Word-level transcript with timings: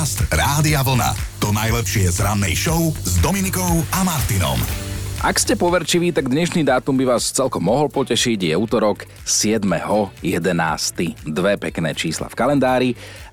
Podcast 0.00 0.32
Rádia 0.32 0.80
Vlna. 0.80 1.12
To 1.44 1.52
najlepšie 1.52 2.08
z 2.08 2.24
rannej 2.24 2.56
show 2.56 2.88
s 3.04 3.20
Dominikou 3.20 3.84
a 3.92 4.00
Martinom. 4.00 4.56
Ak 5.20 5.36
ste 5.36 5.60
poverčiví, 5.60 6.08
tak 6.08 6.32
dnešný 6.32 6.64
dátum 6.64 6.96
by 6.96 7.04
vás 7.04 7.28
celkom 7.28 7.68
mohol 7.68 7.92
potešiť. 7.92 8.48
Je 8.48 8.56
útorok 8.56 9.04
7.11. 9.28 10.24
Dve 11.28 11.60
pekné 11.60 11.92
čísla 11.92 12.32
v 12.32 12.38
kalendári 12.40 12.90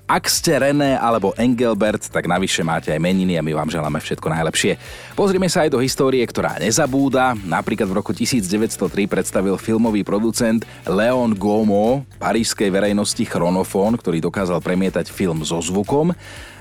ak 0.08 0.24
ste 0.24 0.56
René 0.56 0.96
alebo 0.96 1.36
Engelbert, 1.36 2.00
tak 2.08 2.24
navyše 2.24 2.64
máte 2.64 2.88
aj 2.88 2.96
meniny 2.96 3.36
a 3.36 3.44
my 3.44 3.52
vám 3.52 3.68
želáme 3.68 4.00
všetko 4.00 4.32
najlepšie. 4.32 4.80
Pozrime 5.12 5.52
sa 5.52 5.68
aj 5.68 5.76
do 5.76 5.84
histórie, 5.84 6.24
ktorá 6.24 6.56
nezabúda. 6.56 7.36
Napríklad 7.44 7.84
v 7.84 8.00
roku 8.00 8.16
1903 8.16 9.04
predstavil 9.04 9.60
filmový 9.60 10.08
producent 10.08 10.64
Leon 10.88 11.36
Gomo 11.36 12.08
parížskej 12.16 12.72
verejnosti 12.72 13.20
chronofón, 13.20 14.00
ktorý 14.00 14.24
dokázal 14.24 14.64
premietať 14.64 15.12
film 15.12 15.44
so 15.44 15.60
zvukom. 15.60 16.16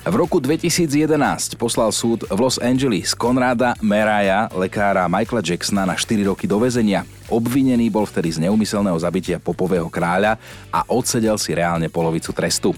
V 0.07 0.15
roku 0.15 0.39
2011 0.39 1.59
poslal 1.59 1.91
súd 1.91 2.23
v 2.31 2.39
Los 2.39 2.55
Angeles 2.63 3.11
Konrada 3.11 3.75
Meraya, 3.83 4.47
lekára 4.55 5.03
Michaela 5.11 5.43
Jacksona 5.43 5.83
na 5.83 5.99
4 5.99 6.23
roky 6.31 6.47
do 6.47 6.55
väzenia. 6.63 7.03
Obvinený 7.27 7.91
bol 7.91 8.07
vtedy 8.07 8.31
z 8.31 8.47
neumyselného 8.47 8.95
zabitia 8.95 9.35
popového 9.35 9.91
kráľa 9.91 10.39
a 10.71 10.87
odsedel 10.87 11.35
si 11.35 11.51
reálne 11.51 11.91
polovicu 11.91 12.31
trestu. 12.31 12.71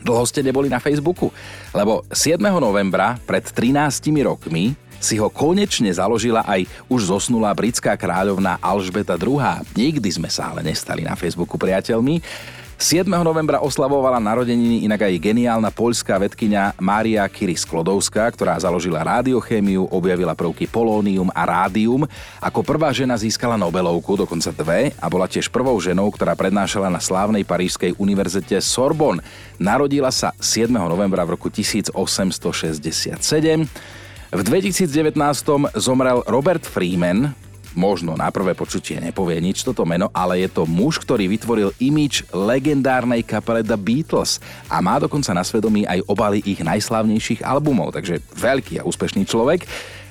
Dlho 0.00 0.24
ste 0.24 0.40
neboli 0.40 0.72
na 0.72 0.80
Facebooku? 0.80 1.28
Lebo 1.76 2.08
7. 2.08 2.40
novembra 2.40 3.20
pred 3.28 3.44
13 3.44 4.08
rokmi 4.24 4.72
si 5.04 5.20
ho 5.20 5.28
konečne 5.28 5.92
založila 5.92 6.48
aj 6.48 6.64
už 6.88 7.12
zosnulá 7.12 7.52
britská 7.52 7.92
kráľovná 7.92 8.56
Alžbeta 8.64 9.20
II. 9.20 9.36
Nikdy 9.76 10.08
sme 10.16 10.32
sa 10.32 10.56
ale 10.56 10.64
nestali 10.64 11.04
na 11.04 11.12
Facebooku 11.12 11.60
priateľmi. 11.60 12.24
7. 12.78 13.10
novembra 13.10 13.58
oslavovala 13.58 14.22
narodeniny 14.22 14.86
inak 14.86 15.10
aj 15.10 15.18
geniálna 15.18 15.74
poľská 15.74 16.14
vedkynia 16.14 16.78
Mária 16.78 17.26
Curie 17.26 17.58
Sklodovská, 17.58 18.30
ktorá 18.30 18.54
založila 18.54 19.02
radiochémiu, 19.02 19.90
objavila 19.90 20.30
prvky 20.38 20.70
polónium 20.70 21.26
a 21.34 21.42
rádium. 21.42 22.06
Ako 22.38 22.62
prvá 22.62 22.94
žena 22.94 23.18
získala 23.18 23.58
Nobelovku, 23.58 24.14
dokonca 24.14 24.54
dve, 24.54 24.94
a 24.94 25.06
bola 25.10 25.26
tiež 25.26 25.50
prvou 25.50 25.74
ženou, 25.82 26.06
ktorá 26.14 26.38
prednášala 26.38 26.86
na 26.86 27.02
slávnej 27.02 27.42
parížskej 27.42 27.98
univerzite 27.98 28.62
Sorbonne. 28.62 29.26
Narodila 29.58 30.14
sa 30.14 30.30
7. 30.38 30.70
novembra 30.70 31.26
v 31.26 31.34
roku 31.34 31.50
1867. 31.50 33.18
V 34.30 34.40
2019 34.46 35.18
zomrel 35.74 36.22
Robert 36.30 36.62
Freeman, 36.62 37.34
možno 37.78 38.18
na 38.18 38.26
prvé 38.34 38.58
počutie 38.58 38.98
nepovie 38.98 39.38
nič 39.38 39.62
toto 39.62 39.86
meno, 39.86 40.10
ale 40.10 40.42
je 40.42 40.50
to 40.50 40.66
muž, 40.66 40.98
ktorý 40.98 41.30
vytvoril 41.30 41.70
imič 41.78 42.26
legendárnej 42.34 43.22
kapele 43.22 43.62
The 43.62 43.78
Beatles 43.78 44.42
a 44.66 44.82
má 44.82 44.98
dokonca 44.98 45.30
na 45.30 45.46
svedomí 45.46 45.86
aj 45.86 46.02
obaly 46.10 46.42
ich 46.42 46.58
najslávnejších 46.58 47.46
albumov, 47.46 47.94
takže 47.94 48.18
veľký 48.34 48.82
a 48.82 48.86
úspešný 48.90 49.22
človek. 49.22 49.62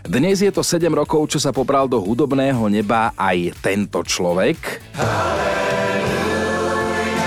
Dnes 0.08 0.40
je 0.40 0.48
to 0.56 0.64
7 0.64 0.88
rokov, 0.96 1.28
čo 1.36 1.44
sa 1.44 1.52
pobral 1.52 1.92
do 1.92 2.00
hudobného 2.00 2.72
neba 2.72 3.12
aj 3.20 3.60
tento 3.60 4.00
človek. 4.08 4.80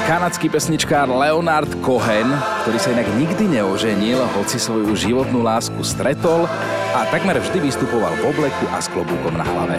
Kanadský 0.08 0.50
pesničkár 0.50 1.06
Leonard 1.06 1.70
Cohen, 1.86 2.27
ktorý 2.66 2.78
sa 2.83 2.91
inak 2.91 3.06
nikdy 3.14 3.46
neoženil, 3.46 4.18
hoci 4.34 4.58
svoju 4.58 4.91
životnú 4.98 5.44
lásku 5.44 5.78
stretol 5.86 6.50
a 6.96 7.06
takmer 7.14 7.38
vždy 7.38 7.62
vystupoval 7.62 8.11
v 8.18 8.34
obleku 8.34 8.66
a 8.74 8.83
s 8.83 8.91
klobúkom 8.91 9.38
na 9.38 9.46
hlave. 9.46 9.78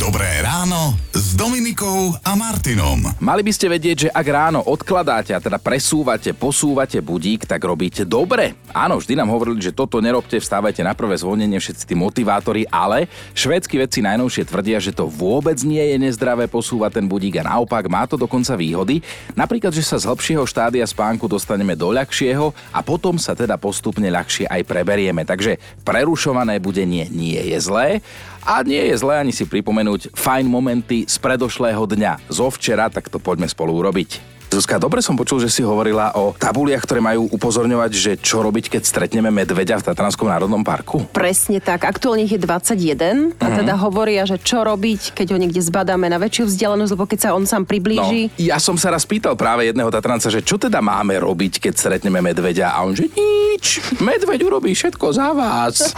Dobré 0.00 0.40
ráno 0.40 0.96
s 1.12 1.36
Dominikou 1.36 2.16
a 2.24 2.32
Martinom. 2.32 3.04
Mali 3.20 3.44
by 3.44 3.52
ste 3.52 3.68
vedieť, 3.68 3.96
že 4.00 4.08
ak 4.08 4.26
ráno 4.32 4.64
odkladáte 4.64 5.36
a 5.36 5.44
teda 5.44 5.60
presúvate, 5.60 6.32
posúvate 6.32 7.04
budík, 7.04 7.44
tak 7.44 7.60
robíte 7.60 8.08
dobre. 8.08 8.56
Áno, 8.72 8.96
vždy 8.96 9.12
nám 9.12 9.28
hovorili, 9.28 9.60
že 9.60 9.76
toto 9.76 10.00
nerobte, 10.00 10.40
vstávajte 10.40 10.80
na 10.80 10.96
prvé 10.96 11.20
zvonenie 11.20 11.60
všetci 11.60 11.84
tí 11.84 11.92
motivátori, 11.92 12.64
ale 12.72 13.12
švédsky 13.36 13.76
vedci 13.76 14.00
najnovšie 14.00 14.48
tvrdia, 14.48 14.80
že 14.80 14.96
to 14.96 15.04
vôbec 15.04 15.60
nie 15.68 15.84
je 15.92 16.00
nezdravé 16.00 16.48
posúvať 16.48 16.96
ten 16.96 17.04
budík 17.04 17.36
a 17.44 17.52
naopak 17.52 17.84
má 17.92 18.08
to 18.08 18.16
dokonca 18.16 18.56
výhody. 18.56 19.04
Napríklad, 19.36 19.76
že 19.76 19.84
sa 19.84 20.00
z 20.00 20.08
hĺbšieho 20.08 20.48
štádia 20.48 20.88
spánku 20.88 21.28
dostaneme 21.28 21.76
do 21.76 21.92
ľahšieho 21.92 22.56
a 22.72 22.80
potom 22.80 23.20
sa 23.20 23.36
teda 23.36 23.60
postupne 23.60 24.08
ľahšie 24.08 24.48
aj 24.48 24.64
preberieme. 24.64 25.28
Takže 25.28 25.60
prerušované 25.84 26.56
budenie 26.56 27.04
nie 27.12 27.36
je 27.52 27.58
zlé 27.60 28.00
a 28.44 28.64
nie 28.64 28.80
je 28.90 28.96
zlé 28.96 29.20
ani 29.20 29.32
si 29.32 29.44
pripomenúť 29.44 30.16
fajn 30.16 30.46
momenty 30.48 31.04
z 31.04 31.16
predošlého 31.20 31.84
dňa. 31.84 32.32
Zo 32.32 32.48
včera, 32.48 32.88
tak 32.88 33.12
to 33.12 33.20
poďme 33.20 33.46
spolu 33.46 33.76
urobiť. 33.78 34.39
Zuzka, 34.50 34.82
dobre 34.82 34.98
som 34.98 35.14
počul, 35.14 35.38
že 35.38 35.46
si 35.46 35.62
hovorila 35.62 36.10
o 36.18 36.34
tabuliach, 36.34 36.82
ktoré 36.82 36.98
majú 36.98 37.30
upozorňovať, 37.30 37.90
že 37.94 38.12
čo 38.18 38.42
robiť, 38.42 38.66
keď 38.74 38.82
stretneme 38.82 39.30
medveďa 39.30 39.78
v 39.78 39.86
Tatranskom 39.86 40.26
národnom 40.26 40.66
parku. 40.66 41.06
Presne 41.14 41.62
tak. 41.62 41.86
Aktuálne 41.86 42.26
ich 42.26 42.34
je 42.34 42.42
21 42.42 43.38
a 43.38 43.46
teda 43.46 43.78
hovoria, 43.78 44.26
že 44.26 44.42
čo 44.42 44.66
robiť, 44.66 45.14
keď 45.14 45.26
ho 45.32 45.38
niekde 45.38 45.62
zbadáme 45.62 46.10
na 46.10 46.18
väčšiu 46.18 46.50
vzdialenosť, 46.50 46.92
lebo 46.98 47.06
keď 47.06 47.18
sa 47.22 47.28
on 47.38 47.46
sám 47.46 47.62
priblíži. 47.62 48.26
No, 48.26 48.42
ja 48.42 48.58
som 48.58 48.74
sa 48.74 48.90
raz 48.90 49.06
pýtal 49.06 49.38
práve 49.38 49.70
jedného 49.70 49.86
Tatranca, 49.86 50.26
že 50.26 50.42
čo 50.42 50.58
teda 50.58 50.82
máme 50.82 51.14
robiť, 51.22 51.70
keď 51.70 51.74
stretneme 51.78 52.18
medveďa 52.18 52.74
a 52.74 52.82
on 52.82 52.98
že 52.98 53.06
nič, 53.06 53.78
medveď 54.02 54.50
urobí 54.50 54.74
všetko 54.74 55.06
za 55.14 55.30
vás. 55.30 55.94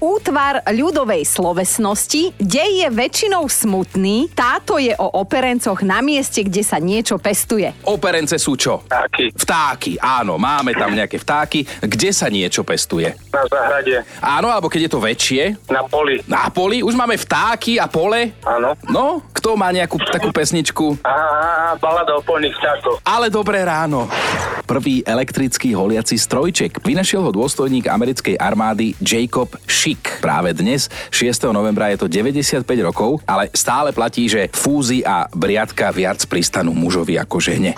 Útvar 0.00 0.64
ľudovej 0.72 1.28
slovesnosti, 1.28 2.32
dej 2.40 2.70
je 2.80 2.88
väčšinou 2.88 3.44
smutný, 3.44 4.32
táto 4.32 4.80
je 4.80 4.96
o 4.96 5.20
operencoch 5.20 5.84
na 5.84 6.00
mieste, 6.00 6.40
kde 6.40 6.64
sa 6.64 6.80
niečo 6.80 7.20
pestuje. 7.20 7.76
Operence 7.90 8.38
sú 8.38 8.54
čo? 8.54 8.86
Vtáky. 8.86 9.34
Vtáky, 9.34 9.92
áno, 9.98 10.38
máme 10.38 10.78
tam 10.78 10.94
nejaké 10.94 11.18
vtáky. 11.18 11.66
Kde 11.82 12.14
sa 12.14 12.30
niečo 12.30 12.62
pestuje? 12.62 13.10
Na 13.34 13.42
záhrade. 13.50 14.06
Áno, 14.22 14.46
alebo 14.46 14.70
keď 14.70 14.86
je 14.86 14.90
to 14.94 15.00
väčšie? 15.02 15.42
Na 15.66 15.82
poli. 15.82 16.22
Na 16.30 16.46
poli? 16.54 16.86
Už 16.86 16.94
máme 16.94 17.18
vtáky 17.18 17.82
a 17.82 17.90
pole? 17.90 18.30
Áno. 18.46 18.78
No, 18.86 19.26
kto 19.34 19.58
má 19.58 19.74
nejakú 19.74 19.98
takú 20.06 20.30
pesničku? 20.30 21.02
A 21.02 21.74
balada 21.82 22.14
o 22.14 22.22
polných 22.22 22.54
vtákoch. 22.62 23.02
Ale 23.02 23.26
dobré 23.26 23.66
ráno. 23.66 24.06
Prvý 24.70 25.02
elektrický 25.02 25.74
holiaci 25.74 26.14
strojček. 26.14 26.86
Vynašiel 26.86 27.26
ho 27.26 27.34
dôstojník 27.34 27.90
americkej 27.90 28.38
armády 28.38 28.94
Jacob 29.02 29.50
Schick. 29.66 30.22
Práve 30.22 30.54
dnes, 30.54 30.86
6. 31.10 31.50
novembra, 31.50 31.90
je 31.90 31.98
to 31.98 32.06
95 32.06 32.62
rokov, 32.78 33.18
ale 33.26 33.50
stále 33.50 33.90
platí, 33.90 34.30
že 34.30 34.46
fúzy 34.54 35.02
a 35.02 35.26
briadka 35.34 35.90
viac 35.90 36.22
pristanú 36.30 36.70
mužovi 36.70 37.18
ako 37.18 37.42
žene. 37.42 37.74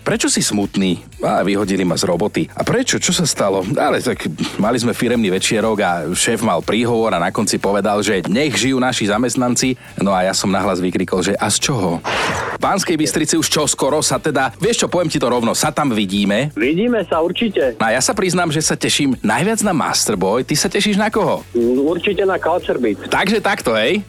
Prečo 0.00 0.32
si 0.32 0.40
smutný? 0.40 1.04
A 1.20 1.44
vyhodili 1.44 1.84
ma 1.84 1.92
z 2.00 2.08
roboty. 2.08 2.48
A 2.56 2.64
prečo? 2.64 2.96
Čo 2.96 3.12
sa 3.12 3.28
stalo? 3.28 3.60
Ale 3.76 4.00
tak 4.00 4.24
mali 4.56 4.80
sme 4.80 4.96
firemný 4.96 5.28
večierok 5.28 5.76
a 5.84 6.08
šéf 6.08 6.40
mal 6.40 6.64
príhovor 6.64 7.12
a 7.12 7.20
na 7.20 7.28
konci 7.28 7.60
povedal, 7.60 8.00
že 8.00 8.24
nech 8.32 8.56
žijú 8.56 8.80
naši 8.80 9.12
zamestnanci. 9.12 9.76
No 10.00 10.16
a 10.16 10.24
ja 10.24 10.32
som 10.32 10.48
nahlas 10.48 10.80
vykrikol, 10.80 11.20
že 11.20 11.36
a 11.36 11.52
z 11.52 11.68
čoho? 11.68 12.00
V 12.00 12.58
Pánskej 12.64 12.96
Bystrici 12.96 13.36
už 13.36 13.52
čo 13.52 13.68
skoro 13.68 14.00
sa 14.00 14.16
teda, 14.16 14.56
vieš 14.56 14.84
čo, 14.84 14.86
poviem 14.88 15.12
ti 15.12 15.20
to 15.20 15.28
rovno, 15.28 15.52
sa 15.52 15.68
tam 15.68 15.92
vidíme. 15.92 16.29
Vidíme 16.54 17.02
sa 17.06 17.18
určite. 17.18 17.74
A 17.82 17.92
ja 17.94 18.00
sa 18.00 18.14
priznám, 18.14 18.54
že 18.54 18.62
sa 18.62 18.78
teším 18.78 19.18
najviac 19.20 19.60
na 19.66 19.74
Masterboy. 19.74 20.46
Ty 20.46 20.54
sa 20.54 20.68
tešíš 20.70 20.94
na 20.94 21.10
koho? 21.10 21.42
Určite 21.56 22.22
na 22.22 22.38
Culture 22.38 22.78
Beat. 22.78 23.10
Takže 23.10 23.42
takto, 23.42 23.74
hej? 23.74 24.06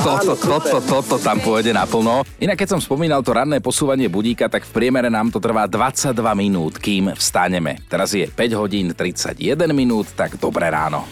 Toto, 0.00 0.32
toto, 0.48 0.76
toto 0.80 1.16
tam 1.20 1.38
pôjde 1.44 1.76
naplno. 1.76 2.24
Inak 2.40 2.56
keď 2.56 2.76
som 2.76 2.80
spomínal 2.80 3.20
to 3.20 3.36
ranné 3.36 3.60
posúvanie 3.60 4.08
budíka, 4.08 4.48
tak 4.48 4.64
v 4.64 4.72
priemere 4.72 5.12
nám 5.12 5.28
to 5.28 5.38
trvá 5.42 5.68
22 5.68 6.16
minút, 6.38 6.80
kým 6.80 7.12
vstaneme. 7.12 7.82
Teraz 7.90 8.16
je 8.16 8.24
5 8.24 8.60
hodín 8.60 8.96
31 8.96 9.36
minút, 9.76 10.08
tak 10.16 10.40
dobré 10.40 10.72
ráno. 10.72 11.04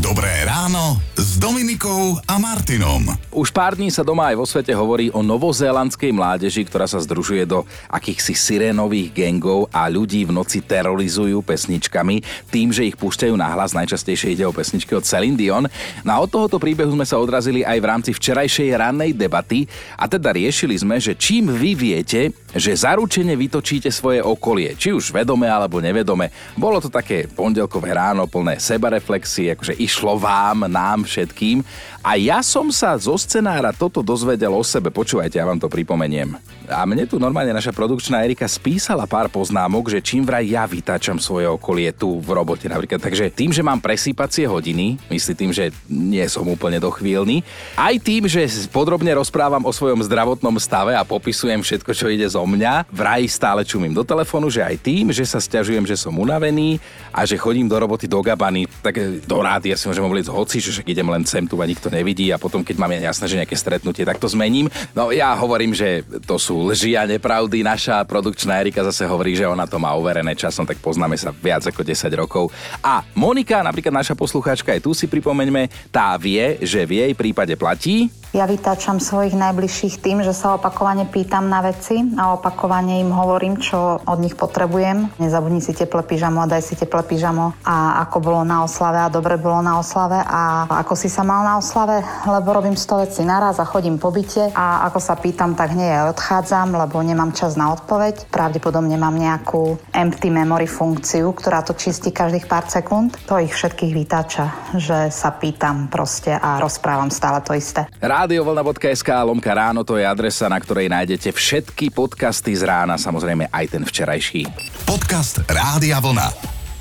Dobré 0.00 0.48
ráno 0.48 0.96
s 1.12 1.36
Dominikou 1.36 2.16
a 2.24 2.40
Martinom. 2.40 3.12
Už 3.28 3.52
pár 3.52 3.76
dní 3.76 3.92
sa 3.92 4.00
doma 4.00 4.32
aj 4.32 4.36
vo 4.40 4.48
svete 4.48 4.72
hovorí 4.72 5.12
o 5.12 5.20
novozélandskej 5.20 6.16
mládeži, 6.16 6.64
ktorá 6.64 6.88
sa 6.88 6.96
združuje 6.96 7.44
do 7.44 7.68
akýchsi 7.92 8.32
sirénových 8.32 9.12
gengov 9.12 9.68
a 9.68 9.92
ľudí 9.92 10.24
v 10.24 10.32
noci 10.32 10.64
terorizujú 10.64 11.44
pesničkami 11.44 12.48
tým, 12.48 12.72
že 12.72 12.88
ich 12.88 12.96
púšťajú 12.96 13.36
nahlas. 13.36 13.76
Najčastejšie 13.76 14.32
ide 14.32 14.48
o 14.48 14.56
pesničky 14.56 14.96
od 14.96 15.04
Celine 15.04 15.36
Dion. 15.36 15.68
No 16.08 16.10
a 16.16 16.24
od 16.24 16.32
tohoto 16.32 16.56
príbehu 16.56 16.96
sme 16.96 17.04
sa 17.04 17.20
odrazili 17.20 17.60
aj 17.60 17.76
v 17.76 17.88
rámci 17.92 18.10
včerajšej 18.16 18.72
rannej 18.72 19.12
debaty 19.12 19.68
a 20.00 20.08
teda 20.08 20.32
riešili 20.32 20.72
sme, 20.80 20.96
že 20.96 21.20
čím 21.20 21.52
vy 21.52 21.76
viete, 21.76 22.32
že 22.56 22.72
zaručene 22.72 23.36
vytočíte 23.36 23.92
svoje 23.92 24.24
okolie, 24.24 24.72
či 24.72 24.96
už 24.96 25.12
vedome 25.12 25.52
alebo 25.52 25.84
nevedome. 25.84 26.32
Bolo 26.56 26.80
to 26.80 26.88
také 26.88 27.28
pondelkové 27.28 27.92
ráno 27.92 28.24
plné 28.24 28.56
sebareflexie, 28.56 29.52
akože 29.52 29.81
išlo 29.82 30.18
vám, 30.18 30.70
nám 30.70 31.04
všetkým. 31.04 31.66
A 32.02 32.18
ja 32.18 32.42
som 32.42 32.66
sa 32.74 32.98
zo 32.98 33.14
scenára 33.14 33.70
toto 33.70 34.02
dozvedel 34.02 34.50
o 34.50 34.66
sebe. 34.66 34.90
Počúvajte, 34.90 35.38
ja 35.38 35.46
vám 35.46 35.62
to 35.62 35.70
pripomeniem. 35.70 36.34
A 36.66 36.82
mne 36.82 37.06
tu 37.06 37.22
normálne 37.22 37.54
naša 37.54 37.70
produkčná 37.70 38.26
Erika 38.26 38.42
spísala 38.50 39.06
pár 39.06 39.30
poznámok, 39.30 39.86
že 39.86 40.02
čím 40.02 40.26
vraj 40.26 40.50
ja 40.50 40.66
vytáčam 40.66 41.22
svoje 41.22 41.46
okolie 41.46 41.94
tu 41.94 42.18
v 42.18 42.34
robote 42.34 42.66
napríklad. 42.66 42.98
Takže 42.98 43.30
tým, 43.30 43.54
že 43.54 43.62
mám 43.62 43.78
presýpacie 43.78 44.50
hodiny, 44.50 44.98
myslí 45.14 45.32
tým, 45.38 45.54
že 45.54 45.70
nie 45.86 46.26
som 46.26 46.42
úplne 46.50 46.82
dochvíľný, 46.82 47.46
aj 47.78 47.94
tým, 48.02 48.26
že 48.26 48.50
podrobne 48.74 49.14
rozprávam 49.14 49.62
o 49.62 49.70
svojom 49.70 50.02
zdravotnom 50.02 50.58
stave 50.58 50.98
a 50.98 51.06
popisujem 51.06 51.62
všetko, 51.62 51.94
čo 51.94 52.10
ide 52.10 52.26
zo 52.26 52.42
mňa, 52.42 52.90
vraj 52.90 53.30
stále 53.30 53.62
čumím 53.62 53.94
do 53.94 54.02
telefónu, 54.02 54.50
že 54.50 54.66
aj 54.66 54.74
tým, 54.82 55.14
že 55.14 55.22
sa 55.22 55.38
stiažujem, 55.38 55.86
že 55.86 55.94
som 55.94 56.18
unavený 56.18 56.82
a 57.14 57.22
že 57.22 57.38
chodím 57.38 57.70
do 57.70 57.78
roboty 57.78 58.10
do 58.10 58.18
gabany, 58.26 58.66
tak 58.82 58.98
do 59.22 59.38
rády, 59.38 59.70
ja 59.70 59.78
si 59.78 59.86
môžem 59.86 60.02
hovoriť 60.02 60.26
hoci, 60.26 60.58
že 60.58 60.82
idem 60.82 61.06
len 61.06 61.22
sem 61.22 61.46
tu 61.46 61.62
a 61.62 61.68
nikto 61.68 61.91
nevidí 61.92 62.32
a 62.32 62.40
potom, 62.40 62.64
keď 62.64 62.76
máme 62.80 62.96
jasné, 62.98 63.28
že 63.28 63.38
nejaké 63.44 63.52
stretnutie, 63.52 64.08
tak 64.08 64.16
to 64.16 64.32
zmením. 64.32 64.72
No 64.96 65.12
ja 65.12 65.36
hovorím, 65.36 65.76
že 65.76 66.00
to 66.24 66.40
sú 66.40 66.72
lži 66.72 66.96
a 66.96 67.04
nepravdy. 67.04 67.60
Naša 67.60 68.00
produkčná 68.08 68.56
Erika 68.64 68.80
zase 68.80 69.04
hovorí, 69.04 69.36
že 69.36 69.44
ona 69.44 69.68
to 69.68 69.76
má 69.76 69.92
overené 69.92 70.32
časom, 70.32 70.64
tak 70.64 70.80
poznáme 70.80 71.20
sa 71.20 71.28
viac 71.30 71.68
ako 71.68 71.84
10 71.84 72.08
rokov. 72.16 72.48
A 72.80 73.04
Monika, 73.12 73.60
napríklad 73.60 73.92
naša 73.92 74.16
poslucháčka, 74.16 74.72
aj 74.72 74.80
tu 74.80 74.96
si 74.96 75.04
pripomeňme, 75.04 75.68
tá 75.92 76.16
vie, 76.16 76.56
že 76.64 76.88
v 76.88 77.04
jej 77.04 77.12
prípade 77.12 77.52
platí, 77.60 78.08
ja 78.32 78.48
vytáčam 78.48 78.96
svojich 78.96 79.36
najbližších 79.36 80.00
tým, 80.00 80.24
že 80.24 80.32
sa 80.32 80.56
opakovane 80.56 81.04
pýtam 81.04 81.52
na 81.52 81.60
veci 81.60 82.00
a 82.16 82.32
opakovane 82.32 83.04
im 83.04 83.12
hovorím, 83.12 83.60
čo 83.60 84.00
od 84.00 84.18
nich 84.24 84.32
potrebujem. 84.32 85.12
Nezabudni 85.20 85.60
si 85.60 85.76
teplé 85.76 86.00
pyžamo 86.00 86.40
a 86.40 86.48
daj 86.48 86.64
si 86.64 86.74
teplé 86.74 87.04
pyžamo 87.04 87.52
a 87.60 88.00
ako 88.08 88.24
bolo 88.24 88.40
na 88.40 88.64
oslave 88.64 89.04
a 89.04 89.12
dobre 89.12 89.36
bolo 89.36 89.60
na 89.60 89.76
oslave 89.76 90.16
a 90.16 90.64
ako 90.80 90.96
si 90.96 91.12
sa 91.12 91.20
mal 91.28 91.44
na 91.44 91.60
oslave, 91.60 92.00
lebo 92.24 92.56
robím 92.56 92.72
100 92.72 93.04
vecí 93.04 93.20
naraz 93.20 93.60
a 93.60 93.68
chodím 93.68 94.00
po 94.00 94.08
byte 94.08 94.48
a 94.56 94.88
ako 94.88 94.98
sa 94.98 95.14
pýtam, 95.20 95.52
tak 95.52 95.76
nie 95.76 95.92
aj 95.92 96.16
odchádzam, 96.16 96.72
lebo 96.72 97.04
nemám 97.04 97.36
čas 97.36 97.60
na 97.60 97.76
odpoveď. 97.76 98.32
Pravdepodobne 98.32 98.96
mám 98.96 99.12
nejakú 99.12 99.76
empty 99.92 100.32
memory 100.32 100.64
funkciu, 100.64 101.36
ktorá 101.36 101.60
to 101.60 101.76
čistí 101.76 102.08
každých 102.08 102.48
pár 102.48 102.64
sekúnd. 102.64 103.12
To 103.28 103.36
ich 103.36 103.52
všetkých 103.52 103.92
vytáča, 103.92 104.72
že 104.80 105.12
sa 105.12 105.36
pýtam 105.36 105.92
proste 105.92 106.32
a 106.32 106.56
rozprávam 106.56 107.12
stále 107.12 107.44
to 107.44 107.52
isté. 107.52 107.84
Radiovlna.sk 108.22 109.10
lomka 109.26 109.50
ráno 109.50 109.82
to 109.82 109.98
je 109.98 110.06
adresa, 110.06 110.46
na 110.46 110.54
ktorej 110.54 110.86
nájdete 110.86 111.34
všetky 111.34 111.90
podcasty 111.90 112.54
z 112.54 112.62
rána, 112.62 112.94
samozrejme 112.94 113.50
aj 113.50 113.66
ten 113.66 113.82
včerajší. 113.82 114.46
Podcast 114.86 115.42
Rádia 115.50 115.98
Vlna. 115.98 116.30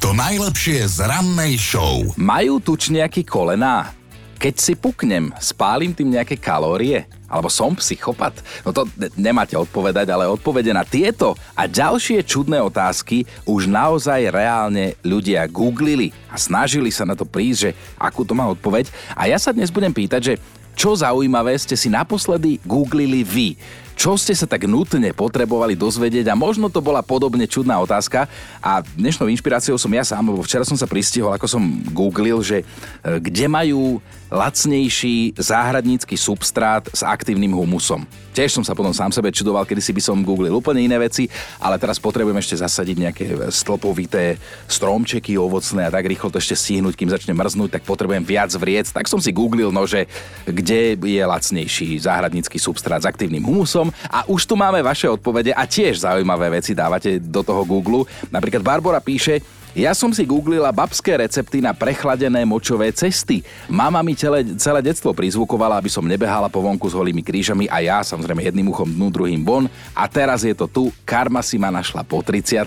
To 0.06 0.14
najlepšie 0.14 0.86
z 0.86 1.02
rannej 1.02 1.58
show. 1.58 2.06
Majú 2.14 2.62
tučniaky 2.62 3.26
kolená? 3.26 3.90
Keď 4.38 4.54
si 4.54 4.74
puknem, 4.78 5.34
spálim 5.42 5.98
tým 5.98 6.14
nejaké 6.14 6.38
kalórie? 6.38 7.10
Alebo 7.26 7.50
som 7.50 7.74
psychopat? 7.74 8.38
No 8.62 8.70
to 8.70 8.86
nemáte 9.18 9.58
odpovedať, 9.58 10.14
ale 10.14 10.30
odpovede 10.30 10.70
na 10.70 10.86
tieto 10.86 11.34
a 11.58 11.66
ďalšie 11.66 12.22
čudné 12.22 12.62
otázky 12.62 13.26
už 13.50 13.66
naozaj 13.66 14.30
reálne 14.30 14.94
ľudia 15.02 15.50
googlili 15.50 16.14
a 16.30 16.38
snažili 16.38 16.94
sa 16.94 17.02
na 17.02 17.18
to 17.18 17.26
prísť, 17.26 17.60
že 17.66 17.72
akú 17.98 18.22
to 18.22 18.38
má 18.38 18.46
odpoveď. 18.46 18.94
A 19.18 19.26
ja 19.26 19.42
sa 19.42 19.50
dnes 19.50 19.74
budem 19.74 19.90
pýtať, 19.90 20.22
že 20.22 20.34
čo 20.76 20.96
zaujímavé 20.96 21.56
ste 21.60 21.76
si 21.76 21.92
naposledy 21.92 22.58
googlili 22.64 23.22
vy? 23.22 23.50
Čo 24.02 24.18
ste 24.18 24.34
sa 24.34 24.50
tak 24.50 24.66
nutne 24.66 25.14
potrebovali 25.14 25.78
dozvedieť 25.78 26.34
a 26.34 26.40
možno 26.40 26.74
to 26.74 26.82
bola 26.82 27.06
podobne 27.06 27.46
čudná 27.46 27.78
otázka 27.78 28.26
a 28.58 28.82
dnešnou 28.82 29.30
inšpiráciou 29.30 29.78
som 29.78 29.94
ja 29.94 30.02
sám, 30.02 30.34
lebo 30.34 30.42
včera 30.42 30.66
som 30.66 30.74
sa 30.74 30.90
pristihol, 30.90 31.30
ako 31.30 31.46
som 31.46 31.62
googlil, 31.94 32.42
že 32.42 32.64
e, 32.64 32.66
kde 33.22 33.46
majú 33.46 34.02
lacnejší 34.32 35.36
záhradnícky 35.36 36.16
substrát 36.16 36.88
s 36.88 37.04
aktívnym 37.04 37.52
humusom. 37.52 38.08
Tiež 38.32 38.56
som 38.56 38.64
sa 38.64 38.72
potom 38.72 38.96
sám 38.96 39.12
sebe 39.12 39.28
čudoval, 39.28 39.68
kedy 39.68 39.84
si 39.84 39.92
by 39.92 40.00
som 40.00 40.24
googlil 40.24 40.56
úplne 40.56 40.88
iné 40.88 40.96
veci, 40.96 41.28
ale 41.60 41.76
teraz 41.76 42.00
potrebujem 42.00 42.40
ešte 42.40 42.64
zasadiť 42.64 42.96
nejaké 42.96 43.26
stĺpovité 43.52 44.40
stromčeky 44.72 45.36
ovocné 45.36 45.92
a 45.92 45.92
tak 45.92 46.08
rýchlo 46.08 46.32
to 46.32 46.40
ešte 46.40 46.56
stihnúť, 46.56 46.96
kým 46.96 47.12
začne 47.12 47.36
mrznúť, 47.36 47.76
tak 47.76 47.84
potrebujem 47.84 48.24
viac 48.24 48.56
vriec. 48.56 48.88
Tak 48.88 49.12
som 49.12 49.20
si 49.20 49.36
googlil, 49.36 49.76
no, 49.76 49.84
že 49.84 50.08
kde 50.48 50.96
je 50.96 51.24
lacnejší 51.28 52.00
záhradnícky 52.00 52.56
substrát 52.56 53.04
s 53.04 53.10
aktívnym 53.12 53.44
humusom 53.44 53.92
a 54.08 54.24
už 54.32 54.48
tu 54.48 54.56
máme 54.56 54.80
vaše 54.80 55.12
odpovede 55.12 55.52
a 55.52 55.68
tiež 55.68 56.08
zaujímavé 56.08 56.56
veci 56.56 56.72
dávate 56.72 57.20
do 57.20 57.44
toho 57.44 57.68
Google. 57.68 58.08
Napríklad 58.32 58.64
Barbara 58.64 59.04
píše, 59.04 59.44
ja 59.72 59.96
som 59.96 60.12
si 60.12 60.28
googlila 60.28 60.72
babské 60.76 61.16
recepty 61.16 61.64
na 61.64 61.72
prechladené 61.72 62.44
močové 62.44 62.92
cesty. 62.92 63.40
Mama 63.72 64.04
mi 64.04 64.16
celé, 64.20 64.44
celé 64.60 64.84
detstvo 64.84 65.16
prizvukovala, 65.16 65.80
aby 65.80 65.88
som 65.88 66.04
nebehala 66.04 66.52
po 66.52 66.60
vonku 66.60 66.92
s 66.92 66.98
holými 66.98 67.24
krížami 67.24 67.72
a 67.72 67.80
ja 67.80 68.04
samozrejme 68.04 68.44
jedným 68.44 68.68
uchom 68.68 68.88
dnu, 68.88 69.08
druhým 69.08 69.42
von. 69.48 69.72
A 69.96 70.12
teraz 70.12 70.44
je 70.44 70.52
to 70.52 70.68
tu, 70.68 70.84
karma 71.08 71.40
si 71.40 71.56
ma 71.56 71.72
našla 71.72 72.04
po 72.04 72.20
30 72.20 72.60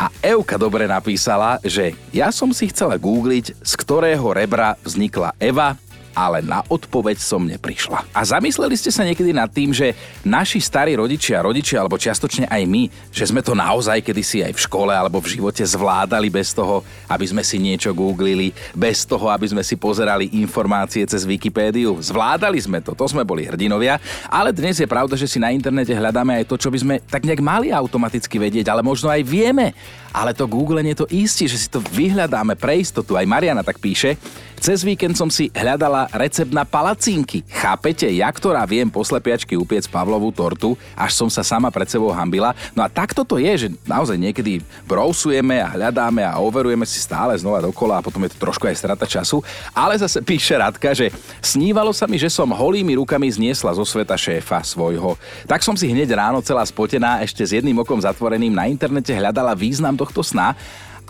a 0.00 0.08
Euka 0.24 0.56
dobre 0.56 0.88
napísala, 0.88 1.60
že 1.60 1.92
ja 2.08 2.32
som 2.32 2.48
si 2.56 2.72
chcela 2.72 2.96
googliť, 2.96 3.60
z 3.60 3.72
ktorého 3.76 4.32
rebra 4.32 4.80
vznikla 4.80 5.36
Eva, 5.36 5.76
ale 6.20 6.44
na 6.44 6.60
odpoveď 6.68 7.16
som 7.16 7.40
neprišla. 7.40 8.04
A 8.12 8.20
zamysleli 8.20 8.76
ste 8.76 8.92
sa 8.92 9.08
niekedy 9.08 9.32
nad 9.32 9.48
tým, 9.48 9.72
že 9.72 9.96
naši 10.20 10.60
starí 10.60 10.92
rodičia, 10.92 11.40
rodičia 11.40 11.80
alebo 11.80 11.96
čiastočne 11.96 12.44
aj 12.44 12.62
my, 12.68 12.82
že 13.08 13.24
sme 13.32 13.40
to 13.40 13.56
naozaj 13.56 14.04
kedysi 14.04 14.44
aj 14.44 14.52
v 14.52 14.60
škole 14.68 14.92
alebo 14.92 15.16
v 15.24 15.40
živote 15.40 15.64
zvládali 15.64 16.28
bez 16.28 16.52
toho, 16.52 16.84
aby 17.08 17.24
sme 17.24 17.40
si 17.40 17.56
niečo 17.56 17.96
googlili, 17.96 18.52
bez 18.76 19.08
toho, 19.08 19.32
aby 19.32 19.48
sme 19.48 19.64
si 19.64 19.80
pozerali 19.80 20.28
informácie 20.36 21.08
cez 21.08 21.24
Wikipédiu. 21.24 21.96
Zvládali 22.04 22.60
sme 22.60 22.84
to, 22.84 22.92
to 22.92 23.08
sme 23.08 23.24
boli 23.24 23.48
hrdinovia, 23.48 23.96
ale 24.28 24.52
dnes 24.52 24.76
je 24.76 24.84
pravda, 24.84 25.16
že 25.16 25.24
si 25.24 25.40
na 25.40 25.48
internete 25.48 25.96
hľadáme 25.96 26.36
aj 26.36 26.44
to, 26.44 26.60
čo 26.60 26.68
by 26.68 26.78
sme 26.78 26.94
tak 27.08 27.24
nejak 27.24 27.40
mali 27.40 27.72
automaticky 27.72 28.36
vedieť, 28.36 28.68
ale 28.68 28.84
možno 28.84 29.08
aj 29.08 29.24
vieme. 29.24 29.72
Ale 30.10 30.34
to 30.34 30.50
Google 30.50 30.82
je 30.82 31.06
to 31.06 31.06
istí, 31.06 31.46
že 31.46 31.54
si 31.54 31.68
to 31.70 31.78
vyhľadáme 31.78 32.58
pre 32.58 32.82
istotu. 32.82 33.14
Aj 33.14 33.22
Mariana 33.22 33.62
tak 33.62 33.78
píše, 33.78 34.18
cez 34.60 34.84
víkend 34.84 35.16
som 35.16 35.32
si 35.32 35.48
hľadala 35.56 36.12
recept 36.12 36.52
na 36.52 36.68
palacínky. 36.68 37.40
Chápete, 37.48 38.04
ja, 38.12 38.28
ktorá 38.28 38.68
viem 38.68 38.92
po 38.92 39.00
slepiačky 39.00 39.56
upiec 39.56 39.88
Pavlovú 39.88 40.28
tortu, 40.28 40.76
až 40.92 41.16
som 41.16 41.32
sa 41.32 41.40
sama 41.40 41.72
pred 41.72 41.88
sebou 41.88 42.12
hambila. 42.12 42.52
No 42.76 42.84
a 42.84 42.92
takto 42.92 43.24
to 43.24 43.40
je, 43.40 43.66
že 43.66 43.68
naozaj 43.88 44.20
niekedy 44.20 44.60
brousujeme 44.84 45.64
a 45.64 45.72
hľadáme 45.72 46.20
a 46.20 46.36
overujeme 46.36 46.84
si 46.84 47.00
stále 47.00 47.32
znova 47.40 47.64
dokola 47.64 47.98
a 47.98 48.04
potom 48.04 48.20
je 48.28 48.36
to 48.36 48.38
trošku 48.38 48.68
aj 48.68 48.76
strata 48.76 49.08
času. 49.08 49.40
Ale 49.72 49.96
zase 49.96 50.20
píše 50.20 50.60
Radka, 50.60 50.92
že 50.92 51.08
snívalo 51.40 51.96
sa 51.96 52.04
mi, 52.04 52.20
že 52.20 52.28
som 52.28 52.52
holými 52.52 53.00
rukami 53.00 53.32
zniesla 53.32 53.72
zo 53.72 53.88
sveta 53.88 54.14
šéfa 54.20 54.60
svojho. 54.60 55.16
Tak 55.48 55.64
som 55.64 55.72
si 55.72 55.88
hneď 55.88 56.12
ráno 56.12 56.44
celá 56.44 56.60
spotená 56.68 57.24
ešte 57.24 57.40
s 57.40 57.56
jedným 57.56 57.80
okom 57.80 57.96
zatvoreným 57.96 58.52
na 58.52 58.68
internete 58.68 59.16
hľadala 59.16 59.56
význam 59.56 59.96
tohto 59.96 60.20
sna 60.20 60.52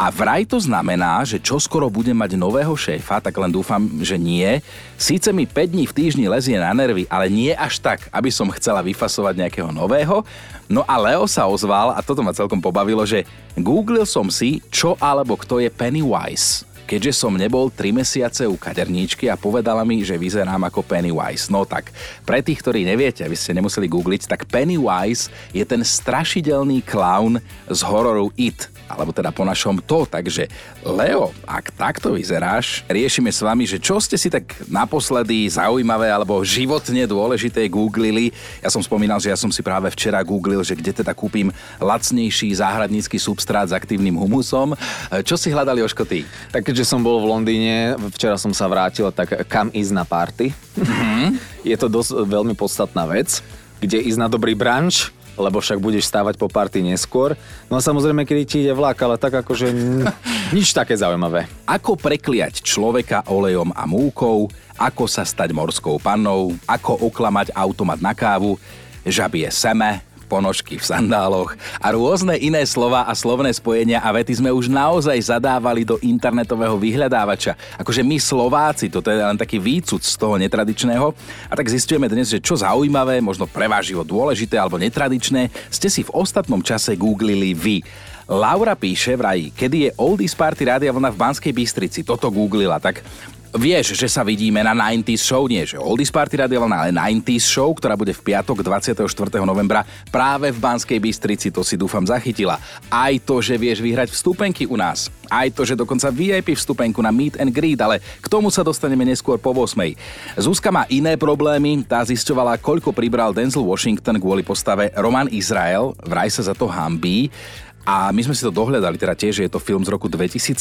a 0.01 0.09
vraj 0.09 0.49
to 0.49 0.57
znamená, 0.57 1.21
že 1.29 1.37
čoskoro 1.37 1.93
budem 1.93 2.17
mať 2.17 2.33
nového 2.33 2.73
šéfa, 2.73 3.21
tak 3.21 3.37
len 3.37 3.53
dúfam, 3.53 3.85
že 4.01 4.17
nie. 4.17 4.65
Síce 4.97 5.29
mi 5.29 5.45
5 5.45 5.77
dní 5.77 5.85
v 5.85 5.93
týždni 5.93 6.25
lezie 6.25 6.57
na 6.57 6.73
nervy, 6.73 7.05
ale 7.05 7.29
nie 7.29 7.53
až 7.53 7.85
tak, 7.85 8.09
aby 8.09 8.33
som 8.33 8.49
chcela 8.49 8.81
vyfasovať 8.81 9.37
nejakého 9.37 9.69
nového. 9.69 10.25
No 10.73 10.89
a 10.89 10.97
Leo 10.97 11.29
sa 11.29 11.45
ozval, 11.45 11.93
a 11.93 12.01
toto 12.01 12.25
ma 12.25 12.33
celkom 12.33 12.65
pobavilo, 12.65 13.05
že 13.05 13.29
googlil 13.61 14.09
som 14.09 14.33
si, 14.33 14.65
čo 14.73 14.97
alebo 14.97 15.37
kto 15.37 15.61
je 15.61 15.69
Pennywise 15.69 16.70
keďže 16.91 17.23
som 17.23 17.39
nebol 17.39 17.71
3 17.71 17.95
mesiace 17.95 18.43
u 18.51 18.59
kaderníčky 18.59 19.31
a 19.31 19.39
povedala 19.39 19.87
mi, 19.87 20.03
že 20.03 20.19
vyzerám 20.19 20.67
ako 20.67 20.83
Pennywise. 20.83 21.47
No 21.47 21.63
tak, 21.63 21.95
pre 22.27 22.43
tých, 22.43 22.59
ktorí 22.59 22.83
neviete, 22.83 23.23
aby 23.23 23.39
ste 23.39 23.55
nemuseli 23.55 23.87
googliť, 23.87 24.27
tak 24.27 24.51
Pennywise 24.51 25.31
je 25.55 25.63
ten 25.63 25.87
strašidelný 25.87 26.83
clown 26.83 27.39
z 27.71 27.81
hororu 27.87 28.35
It 28.35 28.67
alebo 28.91 29.15
teda 29.15 29.31
po 29.31 29.47
našom 29.47 29.79
to. 29.87 30.03
Takže 30.03 30.51
Leo, 30.83 31.31
ak 31.47 31.71
takto 31.79 32.19
vyzeráš, 32.19 32.83
riešime 32.91 33.31
s 33.31 33.39
vami, 33.39 33.63
že 33.63 33.79
čo 33.79 34.03
ste 34.03 34.19
si 34.19 34.27
tak 34.27 34.51
naposledy 34.67 35.47
zaujímavé 35.47 36.11
alebo 36.11 36.43
životne 36.43 37.07
dôležité 37.07 37.71
googlili. 37.71 38.35
Ja 38.59 38.67
som 38.67 38.83
spomínal, 38.83 39.23
že 39.23 39.31
ja 39.31 39.39
som 39.39 39.55
si 39.55 39.63
práve 39.63 39.87
včera 39.95 40.19
googlil, 40.27 40.67
že 40.67 40.75
kde 40.75 40.91
teda 40.91 41.15
kúpim 41.15 41.55
lacnejší 41.79 42.51
záhradnícky 42.59 43.15
substrát 43.15 43.71
s 43.71 43.77
aktívnym 43.79 44.19
humusom. 44.19 44.75
Čo 45.23 45.39
si 45.39 45.55
hľadali 45.55 45.87
oškoty? 45.87 46.27
Tak 46.51 46.67
keďže 46.81 46.97
som 46.97 47.05
bol 47.05 47.21
v 47.21 47.29
Londýne, 47.29 47.93
včera 48.17 48.41
som 48.41 48.57
sa 48.57 48.65
vrátil, 48.65 49.05
tak 49.13 49.45
kam 49.53 49.69
ísť 49.69 49.93
na 49.93 50.09
party? 50.09 50.49
Mm-hmm. 50.81 51.25
Je 51.61 51.77
to 51.77 51.93
dosť 51.93 52.25
veľmi 52.25 52.57
podstatná 52.57 53.05
vec 53.05 53.45
kde 53.81 54.05
ísť 54.05 54.21
na 54.21 54.29
dobrý 54.29 54.53
branč, 54.53 55.09
lebo 55.41 55.57
však 55.57 55.81
budeš 55.81 56.05
stávať 56.05 56.37
po 56.37 56.53
party 56.53 56.85
neskôr. 56.85 57.33
No 57.73 57.81
a 57.81 57.85
samozrejme, 57.85 58.29
keď 58.29 58.37
ti 58.45 58.69
ide 58.69 58.77
vlak, 58.77 59.01
ale 59.01 59.17
tak 59.17 59.41
akože 59.41 59.73
nič 60.57 60.77
také 60.77 60.93
zaujímavé. 60.93 61.49
Ako 61.65 61.97
prekliať 61.97 62.61
človeka 62.61 63.25
olejom 63.25 63.73
a 63.73 63.89
múkou, 63.89 64.53
ako 64.77 65.05
sa 65.09 65.25
stať 65.25 65.57
morskou 65.57 65.97
pannou, 65.97 66.53
ako 66.69 67.09
oklamať 67.09 67.57
automat 67.57 68.05
na 68.05 68.13
kávu, 68.13 68.61
žabie 69.09 69.49
seme, 69.49 70.05
ponožky 70.31 70.79
v 70.79 70.87
sandáloch 70.87 71.59
a 71.83 71.91
rôzne 71.91 72.39
iné 72.39 72.63
slova 72.63 73.11
a 73.11 73.13
slovné 73.19 73.51
spojenia 73.51 73.99
a 73.99 74.15
vety 74.15 74.39
sme 74.39 74.55
už 74.55 74.71
naozaj 74.71 75.19
zadávali 75.19 75.83
do 75.83 75.99
internetového 75.99 76.79
vyhľadávača. 76.79 77.59
Akože 77.83 78.07
my 78.07 78.23
Slováci, 78.23 78.87
toto 78.87 79.11
je 79.11 79.19
len 79.19 79.35
taký 79.35 79.59
výcud 79.59 79.99
z 79.99 80.15
toho 80.15 80.39
netradičného. 80.39 81.11
A 81.51 81.53
tak 81.59 81.67
zistujeme 81.67 82.07
dnes, 82.07 82.31
že 82.31 82.39
čo 82.39 82.55
zaujímavé, 82.55 83.19
možno 83.19 83.51
pre 83.51 83.67
dôležité 84.07 84.61
alebo 84.61 84.79
netradičné, 84.79 85.51
ste 85.73 85.89
si 85.91 86.07
v 86.07 86.15
ostatnom 86.15 86.63
čase 86.63 86.95
googlili 86.95 87.57
vy. 87.57 87.83
Laura 88.31 88.79
píše 88.79 89.19
vraj, 89.19 89.51
kedy 89.51 89.91
je 89.91 89.91
Oldies 89.99 90.39
Party 90.39 90.63
Rádia 90.63 90.95
Vlna 90.95 91.11
v 91.11 91.19
Banskej 91.19 91.51
Bystrici. 91.51 92.07
Toto 92.07 92.31
googlila, 92.31 92.79
tak 92.79 93.03
Vieš, 93.51 93.99
že 93.99 94.07
sa 94.07 94.23
vidíme 94.23 94.63
na 94.63 94.71
90s 94.71 95.27
show, 95.27 95.43
nie 95.51 95.67
že 95.67 95.75
Oldies 95.75 96.15
Party 96.15 96.39
Radio, 96.39 96.63
ale 96.71 96.95
90s 96.95 97.51
show, 97.51 97.67
ktorá 97.75 97.99
bude 97.99 98.15
v 98.15 98.23
piatok 98.23 98.63
24. 98.63 99.03
novembra 99.43 99.83
práve 100.07 100.55
v 100.55 100.59
Banskej 100.63 101.03
Bystrici, 101.03 101.51
to 101.51 101.67
si 101.67 101.75
dúfam 101.75 102.07
zachytila. 102.07 102.63
Aj 102.87 103.11
to, 103.19 103.43
že 103.43 103.59
vieš 103.59 103.83
vyhrať 103.83 104.15
vstupenky 104.15 104.71
u 104.71 104.79
nás. 104.79 105.11
Aj 105.27 105.51
to, 105.51 105.67
že 105.67 105.75
dokonca 105.75 106.15
VIP 106.15 106.55
vstupenku 106.55 107.03
na 107.03 107.11
Meet 107.11 107.43
and 107.43 107.51
Greet, 107.51 107.83
ale 107.83 107.99
k 107.99 108.27
tomu 108.31 108.55
sa 108.55 108.63
dostaneme 108.63 109.03
neskôr 109.03 109.35
po 109.35 109.51
8. 109.51 109.99
Zuzka 110.39 110.71
má 110.71 110.87
iné 110.87 111.19
problémy, 111.19 111.83
tá 111.83 112.07
zisťovala, 112.07 112.63
koľko 112.63 112.95
pribral 112.95 113.35
Denzel 113.35 113.67
Washington 113.67 114.23
kvôli 114.23 114.47
postave 114.47 114.95
Roman 114.95 115.27
Izrael, 115.27 115.91
vraj 116.07 116.31
sa 116.31 116.47
za 116.47 116.55
to 116.55 116.71
hambí. 116.71 117.35
A 117.85 118.13
my 118.13 118.21
sme 118.21 118.37
si 118.37 118.45
to 118.45 118.53
dohľadali, 118.53 119.01
teda 119.01 119.17
tiež, 119.17 119.41
je 119.41 119.51
to 119.51 119.63
film 119.63 119.81
z 119.81 119.93
roku 119.93 120.07
2017, 120.07 120.57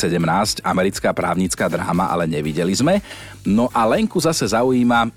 americká 0.64 1.12
právnická 1.12 1.68
dráma, 1.68 2.08
ale 2.08 2.26
nevideli 2.26 2.72
sme. 2.72 3.04
No 3.44 3.68
a 3.76 3.84
Lenku 3.84 4.18
zase 4.24 4.48
zaujíma, 4.48 5.12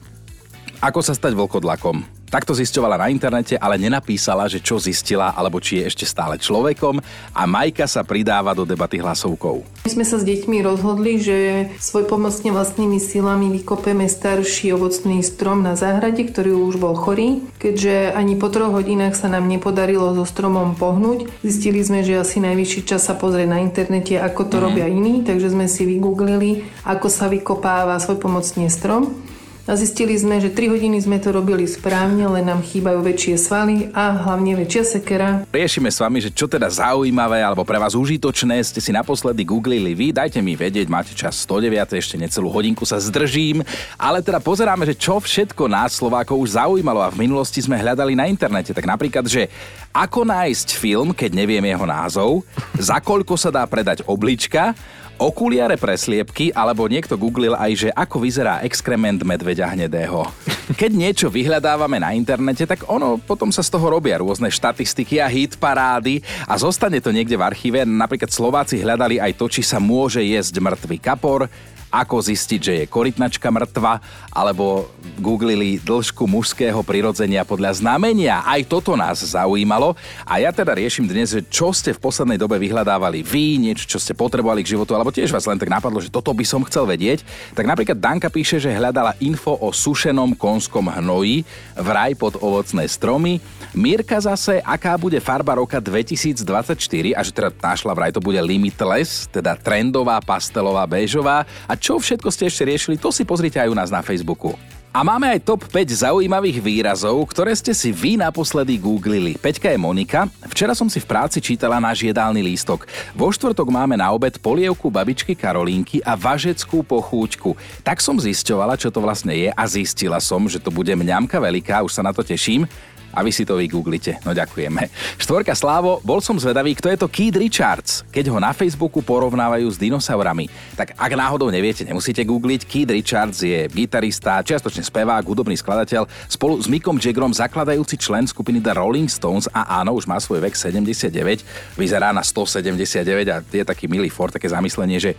ako 0.82 1.00
sa 1.00 1.14
stať 1.14 1.38
vlkodlakom. 1.38 2.21
Takto 2.32 2.56
zisťovala 2.56 2.96
na 2.96 3.12
internete, 3.12 3.60
ale 3.60 3.76
nenapísala, 3.76 4.48
že 4.48 4.56
čo 4.56 4.80
zistila, 4.80 5.36
alebo 5.36 5.60
či 5.60 5.84
je 5.84 5.92
ešte 5.92 6.08
stále 6.08 6.40
človekom 6.40 6.96
a 7.36 7.42
Majka 7.44 7.84
sa 7.84 8.00
pridáva 8.00 8.56
do 8.56 8.64
debaty 8.64 8.96
hlasovkou. 9.04 9.60
My 9.84 9.90
sme 9.92 10.00
sa 10.08 10.16
s 10.16 10.24
deťmi 10.24 10.64
rozhodli, 10.64 11.20
že 11.20 11.68
svoj 11.76 12.08
pomocne 12.08 12.48
vlastnými 12.48 12.96
silami 12.96 13.52
vykopeme 13.60 14.08
starší 14.08 14.72
ovocný 14.72 15.20
strom 15.20 15.60
na 15.60 15.76
záhrade, 15.76 16.24
ktorý 16.24 16.56
už 16.56 16.80
bol 16.80 16.96
chorý. 16.96 17.44
Keďže 17.60 18.16
ani 18.16 18.40
po 18.40 18.48
troch 18.48 18.72
hodinách 18.72 19.12
sa 19.12 19.28
nám 19.28 19.44
nepodarilo 19.44 20.16
so 20.16 20.24
stromom 20.24 20.72
pohnúť, 20.72 21.28
zistili 21.44 21.84
sme, 21.84 22.00
že 22.00 22.16
asi 22.16 22.40
najvyšší 22.40 22.88
čas 22.88 23.04
sa 23.04 23.12
pozrieť 23.12 23.48
na 23.52 23.60
internete, 23.60 24.16
ako 24.16 24.48
to 24.48 24.56
mm. 24.56 24.62
robia 24.64 24.88
iní, 24.88 25.20
takže 25.20 25.52
sme 25.52 25.68
si 25.68 25.84
vygooglili, 25.84 26.64
ako 26.88 27.12
sa 27.12 27.28
vykopáva 27.28 28.00
svoj 28.00 28.16
pomocný 28.16 28.72
strom. 28.72 29.31
A 29.62 29.78
zistili 29.78 30.18
sme, 30.18 30.42
že 30.42 30.50
3 30.50 30.74
hodiny 30.74 30.98
sme 30.98 31.22
to 31.22 31.30
robili 31.30 31.70
správne, 31.70 32.26
len 32.26 32.50
nám 32.50 32.66
chýbajú 32.66 32.98
väčšie 32.98 33.38
svaly 33.38 33.94
a 33.94 34.10
hlavne 34.26 34.58
väčšia 34.58 34.82
sekera. 34.98 35.46
Riešime 35.54 35.86
s 35.86 36.02
vami, 36.02 36.18
že 36.18 36.34
čo 36.34 36.50
teda 36.50 36.66
zaujímavé 36.66 37.46
alebo 37.46 37.62
pre 37.62 37.78
vás 37.78 37.94
užitočné 37.94 38.58
ste 38.66 38.82
si 38.82 38.90
naposledy 38.90 39.46
googlili 39.46 39.94
vy. 39.94 40.10
Dajte 40.10 40.42
mi 40.42 40.58
vedieť, 40.58 40.90
máte 40.90 41.14
čas 41.14 41.46
109, 41.46 41.94
ešte 41.94 42.18
necelú 42.18 42.50
hodinku 42.50 42.82
sa 42.82 42.98
zdržím. 42.98 43.62
Ale 43.94 44.18
teda 44.18 44.42
pozeráme, 44.42 44.82
že 44.82 44.98
čo 44.98 45.22
všetko 45.22 45.70
nás 45.70 45.94
Slovákov 45.94 46.42
už 46.42 46.58
zaujímalo 46.58 46.98
a 46.98 47.14
v 47.14 47.22
minulosti 47.22 47.62
sme 47.62 47.78
hľadali 47.78 48.18
na 48.18 48.26
internete. 48.26 48.74
Tak 48.74 48.82
napríklad, 48.82 49.30
že 49.30 49.46
ako 49.94 50.26
nájsť 50.26 50.74
film, 50.74 51.14
keď 51.14 51.38
neviem 51.38 51.62
jeho 51.62 51.86
názov, 51.86 52.42
za 52.82 52.98
koľko 52.98 53.38
sa 53.38 53.54
dá 53.54 53.62
predať 53.70 54.02
oblička, 54.10 54.74
okuliare 55.22 55.78
presliepky, 55.78 56.50
alebo 56.50 56.90
niekto 56.90 57.14
googlil 57.14 57.54
aj, 57.54 57.72
že 57.86 57.88
ako 57.94 58.18
vyzerá 58.18 58.66
exkrement 58.66 59.22
medveďa 59.22 59.70
hnedého. 59.70 60.26
Keď 60.74 60.90
niečo 60.90 61.28
vyhľadávame 61.30 62.02
na 62.02 62.10
internete, 62.10 62.66
tak 62.66 62.90
ono 62.90 63.22
potom 63.22 63.54
sa 63.54 63.62
z 63.62 63.70
toho 63.70 63.86
robia 63.98 64.18
rôzne 64.18 64.50
štatistiky 64.50 65.22
a 65.22 65.30
hit 65.30 65.54
parády 65.60 66.18
a 66.48 66.58
zostane 66.58 66.98
to 66.98 67.14
niekde 67.14 67.38
v 67.38 67.46
archíve. 67.46 67.86
Napríklad 67.86 68.34
Slováci 68.34 68.82
hľadali 68.82 69.22
aj 69.22 69.38
to, 69.38 69.46
či 69.46 69.62
sa 69.62 69.78
môže 69.78 70.18
jesť 70.18 70.58
mŕtvy 70.58 70.98
kapor, 70.98 71.46
ako 71.92 72.24
zistiť, 72.24 72.60
že 72.64 72.72
je 72.80 72.90
korytnačka 72.90 73.52
mŕtva, 73.52 74.00
alebo 74.32 74.88
googlili 75.20 75.76
dĺžku 75.84 76.24
mužského 76.24 76.80
prirodzenia 76.80 77.44
podľa 77.44 77.84
znamenia. 77.84 78.40
Aj 78.48 78.64
toto 78.64 78.96
nás 78.96 79.20
zaujímalo. 79.20 79.92
A 80.24 80.40
ja 80.40 80.48
teda 80.48 80.72
riešim 80.72 81.04
dnes, 81.04 81.36
že 81.36 81.44
čo 81.44 81.68
ste 81.76 81.92
v 81.92 82.00
poslednej 82.00 82.40
dobe 82.40 82.56
vyhľadávali 82.56 83.20
vy, 83.20 83.60
niečo, 83.60 83.84
čo 83.84 84.00
ste 84.00 84.16
potrebovali 84.16 84.64
k 84.64 84.72
životu, 84.72 84.96
alebo 84.96 85.12
tiež 85.12 85.28
vás 85.28 85.44
len 85.44 85.60
tak 85.60 85.68
napadlo, 85.68 86.00
že 86.00 86.08
toto 86.08 86.32
by 86.32 86.44
som 86.48 86.64
chcel 86.64 86.88
vedieť. 86.88 87.20
Tak 87.52 87.68
napríklad 87.68 88.00
Danka 88.00 88.32
píše, 88.32 88.56
že 88.56 88.72
hľadala 88.72 89.12
info 89.20 89.52
o 89.60 89.68
sušenom 89.68 90.32
konskom 90.32 90.88
hnoji 90.88 91.44
vraj 91.76 92.16
pod 92.16 92.40
ovocné 92.40 92.88
stromy. 92.88 93.36
Mirka 93.76 94.16
zase, 94.16 94.64
aká 94.64 94.96
bude 94.96 95.20
farba 95.20 95.60
roka 95.60 95.76
2024 95.76 96.72
a 97.12 97.20
že 97.20 97.32
teda 97.36 97.52
našla 97.52 97.92
vraj 97.92 98.12
to 98.16 98.20
bude 98.24 98.40
limitless, 98.40 99.28
teda 99.28 99.56
trendová, 99.60 100.20
pastelová, 100.24 100.88
béžová. 100.88 101.44
A 101.68 101.76
čo 101.82 101.98
všetko 101.98 102.30
ste 102.30 102.46
ešte 102.46 102.62
riešili, 102.62 102.94
to 102.94 103.10
si 103.10 103.26
pozrite 103.26 103.58
aj 103.58 103.66
u 103.66 103.74
nás 103.74 103.90
na 103.90 104.06
Facebooku. 104.06 104.54
A 104.92 105.00
máme 105.00 105.24
aj 105.24 105.48
top 105.48 105.64
5 105.72 106.04
zaujímavých 106.04 106.60
výrazov, 106.60 107.16
ktoré 107.32 107.56
ste 107.56 107.72
si 107.72 107.88
vy 107.96 108.20
naposledy 108.20 108.76
googlili. 108.76 109.40
Peťka 109.40 109.72
je 109.72 109.80
Monika. 109.80 110.28
Včera 110.52 110.76
som 110.76 110.84
si 110.84 111.00
v 111.00 111.08
práci 111.08 111.40
čítala 111.40 111.80
náš 111.80 112.04
jedálny 112.04 112.44
lístok. 112.44 112.84
Vo 113.16 113.32
štvrtok 113.32 113.72
máme 113.72 113.96
na 113.96 114.12
obed 114.12 114.36
polievku 114.36 114.92
babičky 114.92 115.32
Karolínky 115.32 116.04
a 116.04 116.12
važeckú 116.12 116.84
pochúťku. 116.84 117.56
Tak 117.80 118.04
som 118.04 118.20
zisťovala, 118.20 118.76
čo 118.76 118.92
to 118.92 119.00
vlastne 119.00 119.32
je 119.32 119.48
a 119.48 119.64
zistila 119.64 120.20
som, 120.20 120.44
že 120.44 120.60
to 120.60 120.68
bude 120.68 120.92
mňamka 120.92 121.40
veľká, 121.40 121.80
už 121.88 121.96
sa 121.96 122.04
na 122.04 122.12
to 122.12 122.20
teším 122.20 122.68
a 123.12 123.20
vy 123.20 123.30
si 123.30 123.44
to 123.44 123.60
vygooglite. 123.60 124.18
No 124.24 124.32
ďakujeme. 124.32 124.88
Štvorka 125.20 125.52
Slávo, 125.52 126.00
bol 126.02 126.18
som 126.24 126.34
zvedavý, 126.40 126.72
kto 126.72 126.88
je 126.88 126.98
to 126.98 127.08
Keith 127.12 127.36
Richards, 127.36 128.02
keď 128.08 128.32
ho 128.32 128.38
na 128.40 128.56
Facebooku 128.56 129.04
porovnávajú 129.04 129.68
s 129.68 129.76
dinosaurami. 129.76 130.48
Tak 130.74 130.96
ak 130.96 131.12
náhodou 131.12 131.52
neviete, 131.52 131.84
nemusíte 131.84 132.24
googliť. 132.24 132.64
Keith 132.64 132.92
Richards 132.92 133.44
je 133.44 133.68
gitarista, 133.68 134.40
čiastočne 134.40 134.82
spevák, 134.82 135.24
hudobný 135.28 135.54
skladateľ, 135.54 136.08
spolu 136.26 136.58
s 136.58 136.66
Mickom 136.66 136.96
Jaggerom 136.96 137.36
zakladajúci 137.36 138.00
člen 138.00 138.24
skupiny 138.24 138.64
The 138.64 138.74
Rolling 138.74 139.12
Stones 139.12 139.46
a 139.52 139.84
áno, 139.84 139.92
už 139.94 140.08
má 140.08 140.16
svoj 140.16 140.40
vek 140.42 140.56
79, 140.56 141.76
vyzerá 141.76 142.10
na 142.10 142.24
179 142.24 143.28
a 143.28 143.36
je 143.44 143.62
taký 143.62 143.86
milý 143.86 144.08
for, 144.08 144.32
také 144.32 144.48
zamyslenie, 144.48 144.98
že 144.98 145.12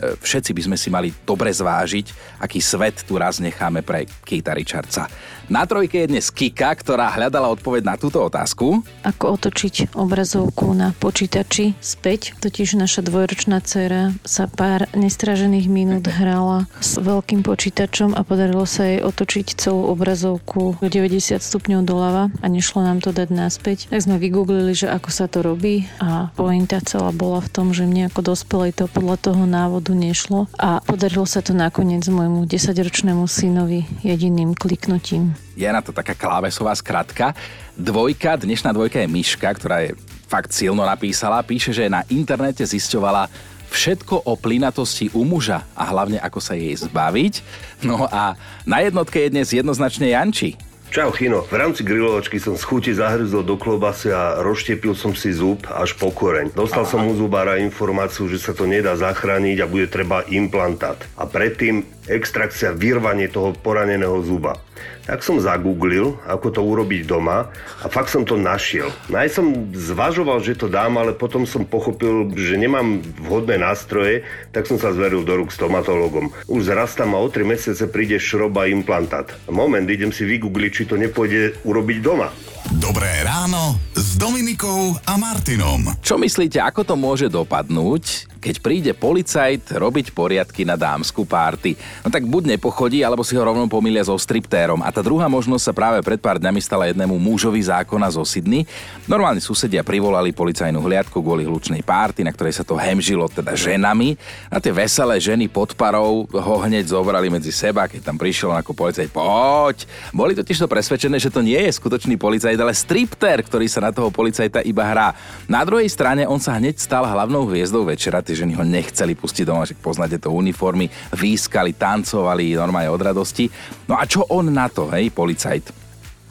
všetci 0.00 0.50
by 0.56 0.62
sme 0.66 0.76
si 0.76 0.88
mali 0.88 1.08
dobre 1.24 1.52
zvážiť, 1.52 2.38
aký 2.40 2.58
svet 2.58 3.04
tu 3.04 3.20
raz 3.20 3.38
necháme 3.38 3.84
pre 3.84 4.08
Keita 4.24 4.56
Richardsa. 4.56 5.06
Na 5.50 5.66
trojke 5.66 6.06
je 6.06 6.14
dnes 6.14 6.30
Kika, 6.30 6.70
ktorá 6.78 7.10
hľadala 7.10 7.50
odpoveď 7.50 7.82
na 7.82 7.98
túto 7.98 8.22
otázku. 8.22 8.86
Ako 9.02 9.34
otočiť 9.34 9.98
obrazovku 9.98 10.70
na 10.78 10.94
počítači 10.94 11.74
späť. 11.82 12.38
Totiž 12.38 12.78
naša 12.78 13.02
dvojročná 13.02 13.58
dcera 13.58 14.14
sa 14.22 14.46
pár 14.46 14.86
nestražených 14.94 15.66
minút 15.66 16.06
hrala 16.06 16.70
s 16.78 17.02
veľkým 17.02 17.42
počítačom 17.42 18.14
a 18.14 18.22
podarilo 18.22 18.62
sa 18.62 18.86
jej 18.86 19.02
otočiť 19.02 19.58
celú 19.58 19.90
obrazovku 19.90 20.78
90 20.78 21.42
stupňov 21.42 21.82
doľava 21.82 22.30
a 22.30 22.46
nešlo 22.46 22.86
nám 22.86 23.02
to 23.02 23.10
dať 23.10 23.34
naspäť. 23.34 23.90
Tak 23.90 24.06
sme 24.06 24.22
vygooglili, 24.22 24.70
že 24.70 24.86
ako 24.86 25.10
sa 25.10 25.26
to 25.26 25.42
robí 25.42 25.90
a 25.98 26.30
pointa 26.38 26.78
celá 26.78 27.10
bola 27.10 27.42
v 27.42 27.50
tom, 27.50 27.74
že 27.74 27.90
mne 27.90 28.06
ako 28.06 28.22
dospelej 28.22 28.78
to 28.78 28.84
podľa 28.86 29.18
toho 29.18 29.42
návodu 29.50 29.89
nešlo 29.92 30.50
a 30.56 30.80
podarilo 30.82 31.26
sa 31.26 31.44
to 31.44 31.52
nakoniec 31.52 32.06
môjmu 32.08 32.46
10-ročnému 32.48 33.24
synovi 33.28 33.86
jediným 34.02 34.56
kliknutím 34.56 35.34
je 35.60 35.68
na 35.68 35.84
to 35.84 35.92
taká 35.92 36.16
klávesová 36.16 36.72
skratka. 36.72 37.36
Dvojka, 37.76 38.40
dnešná 38.40 38.72
dvojka 38.72 39.04
je 39.04 39.12
Myška, 39.12 39.52
ktorá 39.52 39.84
je 39.84 39.92
fakt 40.24 40.56
silno 40.56 40.80
napísala. 40.88 41.44
Píše, 41.44 41.76
že 41.76 41.92
na 41.92 42.00
internete 42.08 42.64
zisťovala 42.64 43.28
všetko 43.70 44.26
o 44.26 44.32
plynatosti 44.34 45.12
u 45.12 45.22
muža 45.22 45.62
a 45.76 45.84
hlavne 45.86 46.16
ako 46.18 46.40
sa 46.40 46.56
jej 46.56 46.74
zbaviť. 46.74 47.44
No 47.84 48.08
a 48.08 48.34
na 48.64 48.80
jednotke 48.82 49.20
je 49.20 49.32
dnes 49.36 49.52
jednoznačne 49.52 50.10
Janči. 50.10 50.56
Čau 50.90 51.14
Chino, 51.14 51.46
v 51.46 51.54
rámci 51.54 51.86
grilovačky 51.86 52.42
som 52.42 52.58
z 52.58 52.66
chuti 52.66 52.90
zahryzol 52.90 53.46
do 53.46 53.54
klobasy 53.54 54.10
a 54.10 54.42
rozštiepil 54.42 54.98
som 54.98 55.14
si 55.14 55.30
zub 55.30 55.62
až 55.70 55.94
po 55.94 56.10
koreň. 56.10 56.50
Dostal 56.50 56.82
Aha. 56.82 56.90
som 56.90 57.06
u 57.06 57.14
zubára 57.14 57.62
informáciu, 57.62 58.26
že 58.26 58.42
sa 58.42 58.50
to 58.50 58.66
nedá 58.66 58.98
zachrániť 58.98 59.62
a 59.62 59.70
bude 59.70 59.86
treba 59.86 60.26
implantát. 60.26 60.98
A 61.14 61.30
predtým 61.30 61.86
extrakcia, 62.10 62.74
vyrvanie 62.74 63.30
toho 63.30 63.54
poraneného 63.54 64.18
zuba. 64.26 64.58
Tak 65.06 65.22
som 65.22 65.38
zagooglil, 65.38 66.18
ako 66.26 66.48
to 66.50 66.60
urobiť 66.62 67.06
doma 67.06 67.50
a 67.82 67.86
fakt 67.86 68.10
som 68.10 68.26
to 68.26 68.34
našiel. 68.34 68.90
Naj 69.10 69.28
no 69.30 69.34
som 69.34 69.46
zvažoval, 69.70 70.42
že 70.42 70.58
to 70.58 70.66
dám, 70.66 70.98
ale 70.98 71.14
potom 71.14 71.46
som 71.46 71.66
pochopil, 71.66 72.30
že 72.34 72.58
nemám 72.58 73.02
vhodné 73.26 73.58
nástroje, 73.58 74.26
tak 74.50 74.66
som 74.66 74.78
sa 74.78 74.90
zveril 74.90 75.22
do 75.22 75.38
rúk 75.38 75.54
stomatologom. 75.54 76.34
Už 76.50 76.70
zrastám 76.70 77.14
a 77.14 77.22
o 77.22 77.28
3 77.28 77.46
mesiace 77.46 77.86
príde 77.86 78.18
šroba 78.18 78.66
implantát. 78.66 79.30
Moment, 79.46 79.86
idem 79.86 80.10
si 80.10 80.26
vygoogliť, 80.26 80.70
či 80.72 80.84
to 80.88 80.98
nepôjde 80.98 81.62
urobiť 81.62 81.98
doma. 82.02 82.30
Dobré 82.68 83.24
ráno 83.24 83.80
s 83.96 84.20
Dominikou 84.20 84.92
a 85.08 85.16
Martinom. 85.16 85.96
Čo 86.04 86.20
myslíte, 86.20 86.60
ako 86.60 86.84
to 86.84 86.92
môže 86.92 87.32
dopadnúť, 87.32 88.28
keď 88.40 88.54
príde 88.64 88.92
policajt 88.96 89.76
robiť 89.76 90.16
poriadky 90.16 90.64
na 90.64 90.76
dámsku 90.76 91.28
párty? 91.28 91.76
No 92.00 92.08
tak 92.08 92.24
buď 92.24 92.56
nepochodí, 92.56 93.04
alebo 93.04 93.20
si 93.24 93.36
ho 93.36 93.44
rovno 93.44 93.68
pomýlia 93.68 94.00
so 94.04 94.16
striptérom. 94.16 94.80
A 94.80 94.88
tá 94.88 95.04
druhá 95.04 95.28
možnosť 95.28 95.64
sa 95.64 95.76
práve 95.76 95.98
pred 96.00 96.16
pár 96.20 96.40
dňami 96.40 96.60
stala 96.60 96.88
jednému 96.88 97.16
mužovi 97.20 97.60
zákona 97.60 98.08
zo 98.12 98.24
Sydney. 98.24 98.64
Normálni 99.04 99.44
susedia 99.44 99.84
privolali 99.84 100.32
policajnú 100.32 100.80
hliadku 100.80 101.20
kvôli 101.20 101.44
hlučnej 101.44 101.84
párty, 101.84 102.24
na 102.24 102.32
ktorej 102.32 102.56
sa 102.56 102.64
to 102.64 102.80
hemžilo 102.80 103.28
teda 103.28 103.52
ženami. 103.56 104.16
A 104.48 104.56
tie 104.56 104.72
veselé 104.72 105.20
ženy 105.20 105.52
pod 105.52 105.76
parou 105.76 106.24
ho 106.28 106.54
hneď 106.64 106.96
zobrali 106.96 107.28
medzi 107.28 107.52
seba, 107.52 107.88
keď 107.88 108.08
tam 108.08 108.16
prišiel 108.16 108.56
ako 108.56 108.72
policajt. 108.72 109.12
Poď! 109.12 109.84
Boli 110.16 110.32
totiž 110.32 110.64
to 110.64 110.68
presvedčené, 110.68 111.20
že 111.20 111.28
to 111.28 111.44
nie 111.44 111.60
je 111.60 111.76
skutočný 111.76 112.16
policajt, 112.16 112.49
ale 112.58 112.74
stripter, 112.74 113.44
ktorý 113.44 113.70
sa 113.70 113.84
na 113.84 113.94
toho 113.94 114.10
policajta 114.10 114.64
iba 114.66 114.82
hrá. 114.82 115.14
Na 115.46 115.62
druhej 115.62 115.86
strane 115.86 116.26
on 116.26 116.42
sa 116.42 116.58
hneď 116.58 116.80
stal 116.80 117.06
hlavnou 117.06 117.46
hviezdou 117.46 117.86
večera, 117.86 118.24
tie 118.24 118.34
ženy 118.34 118.58
ho 118.58 118.64
nechceli 118.66 119.14
pustiť 119.14 119.46
doma, 119.46 119.68
že 119.68 119.78
poznáte 119.78 120.18
to 120.18 120.34
uniformy, 120.34 120.90
výskali, 121.14 121.76
tancovali 121.76 122.58
normálne 122.58 122.90
od 122.90 123.02
radosti. 123.02 123.46
No 123.86 123.94
a 123.94 124.08
čo 124.08 124.26
on 124.30 124.50
na 124.50 124.66
to, 124.66 124.90
hej, 124.90 125.14
policajt? 125.14 125.79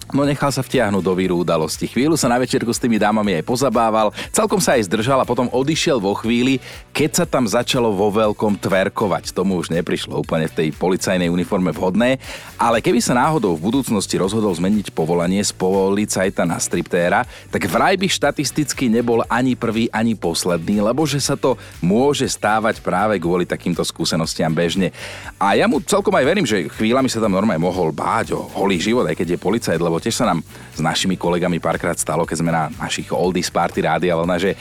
No 0.09 0.25
nechal 0.25 0.49
sa 0.49 0.65
vtiahnuť 0.65 1.05
do 1.05 1.13
víru 1.13 1.45
udalosti. 1.45 1.85
Chvíľu 1.85 2.17
sa 2.17 2.25
na 2.25 2.41
večerku 2.41 2.73
s 2.73 2.81
tými 2.81 2.97
dámami 2.97 3.37
aj 3.37 3.45
pozabával, 3.45 4.09
celkom 4.33 4.57
sa 4.57 4.73
aj 4.73 4.89
zdržal 4.89 5.21
a 5.21 5.29
potom 5.29 5.45
odišiel 5.53 6.01
vo 6.01 6.17
chvíli, 6.17 6.57
keď 6.97 7.11
sa 7.13 7.25
tam 7.29 7.45
začalo 7.45 7.93
vo 7.93 8.09
veľkom 8.09 8.57
tverkovať. 8.57 9.29
Tomu 9.37 9.61
už 9.61 9.69
neprišlo 9.69 10.17
úplne 10.17 10.49
v 10.49 10.65
tej 10.65 10.67
policajnej 10.73 11.29
uniforme 11.29 11.69
vhodné, 11.69 12.17
ale 12.57 12.81
keby 12.81 12.97
sa 12.97 13.13
náhodou 13.13 13.53
v 13.53 13.69
budúcnosti 13.69 14.17
rozhodol 14.17 14.49
zmeniť 14.49 14.97
povolanie 14.97 15.45
z 15.45 15.53
policajta 15.53 16.41
na 16.41 16.57
striptéra, 16.57 17.29
tak 17.53 17.69
vraj 17.69 17.93
by 17.93 18.09
štatisticky 18.09 18.89
nebol 18.89 19.21
ani 19.29 19.53
prvý, 19.53 19.93
ani 19.93 20.17
posledný, 20.17 20.81
lebo 20.81 21.05
že 21.05 21.21
sa 21.21 21.37
to 21.37 21.53
môže 21.85 22.25
stávať 22.25 22.81
práve 22.81 23.21
kvôli 23.21 23.45
takýmto 23.45 23.85
skúsenostiam 23.85 24.49
bežne. 24.49 24.89
A 25.37 25.53
ja 25.53 25.69
mu 25.69 25.77
celkom 25.85 26.17
aj 26.17 26.25
verím, 26.25 26.49
že 26.49 26.65
chvíľami 26.65 27.13
sa 27.13 27.21
tam 27.21 27.37
normálne 27.37 27.61
mohol 27.61 27.93
báť 27.93 28.33
o 28.33 28.41
holý 28.57 28.81
život, 28.81 29.05
aj 29.05 29.13
keď 29.13 29.37
je 29.37 29.45
policajt, 29.45 29.77
lebo 29.77 29.98
tiež 29.99 30.23
sa 30.23 30.25
nám 30.31 30.39
s 30.73 30.79
našimi 30.79 31.19
kolegami 31.19 31.59
párkrát 31.59 31.95
stalo, 31.99 32.23
keď 32.23 32.37
sme 32.39 32.51
na 32.51 32.71
našich 32.79 33.11
oldies 33.11 33.51
party 33.51 33.83
rádia 33.83 34.15
vlna, 34.15 34.35
že 34.39 34.55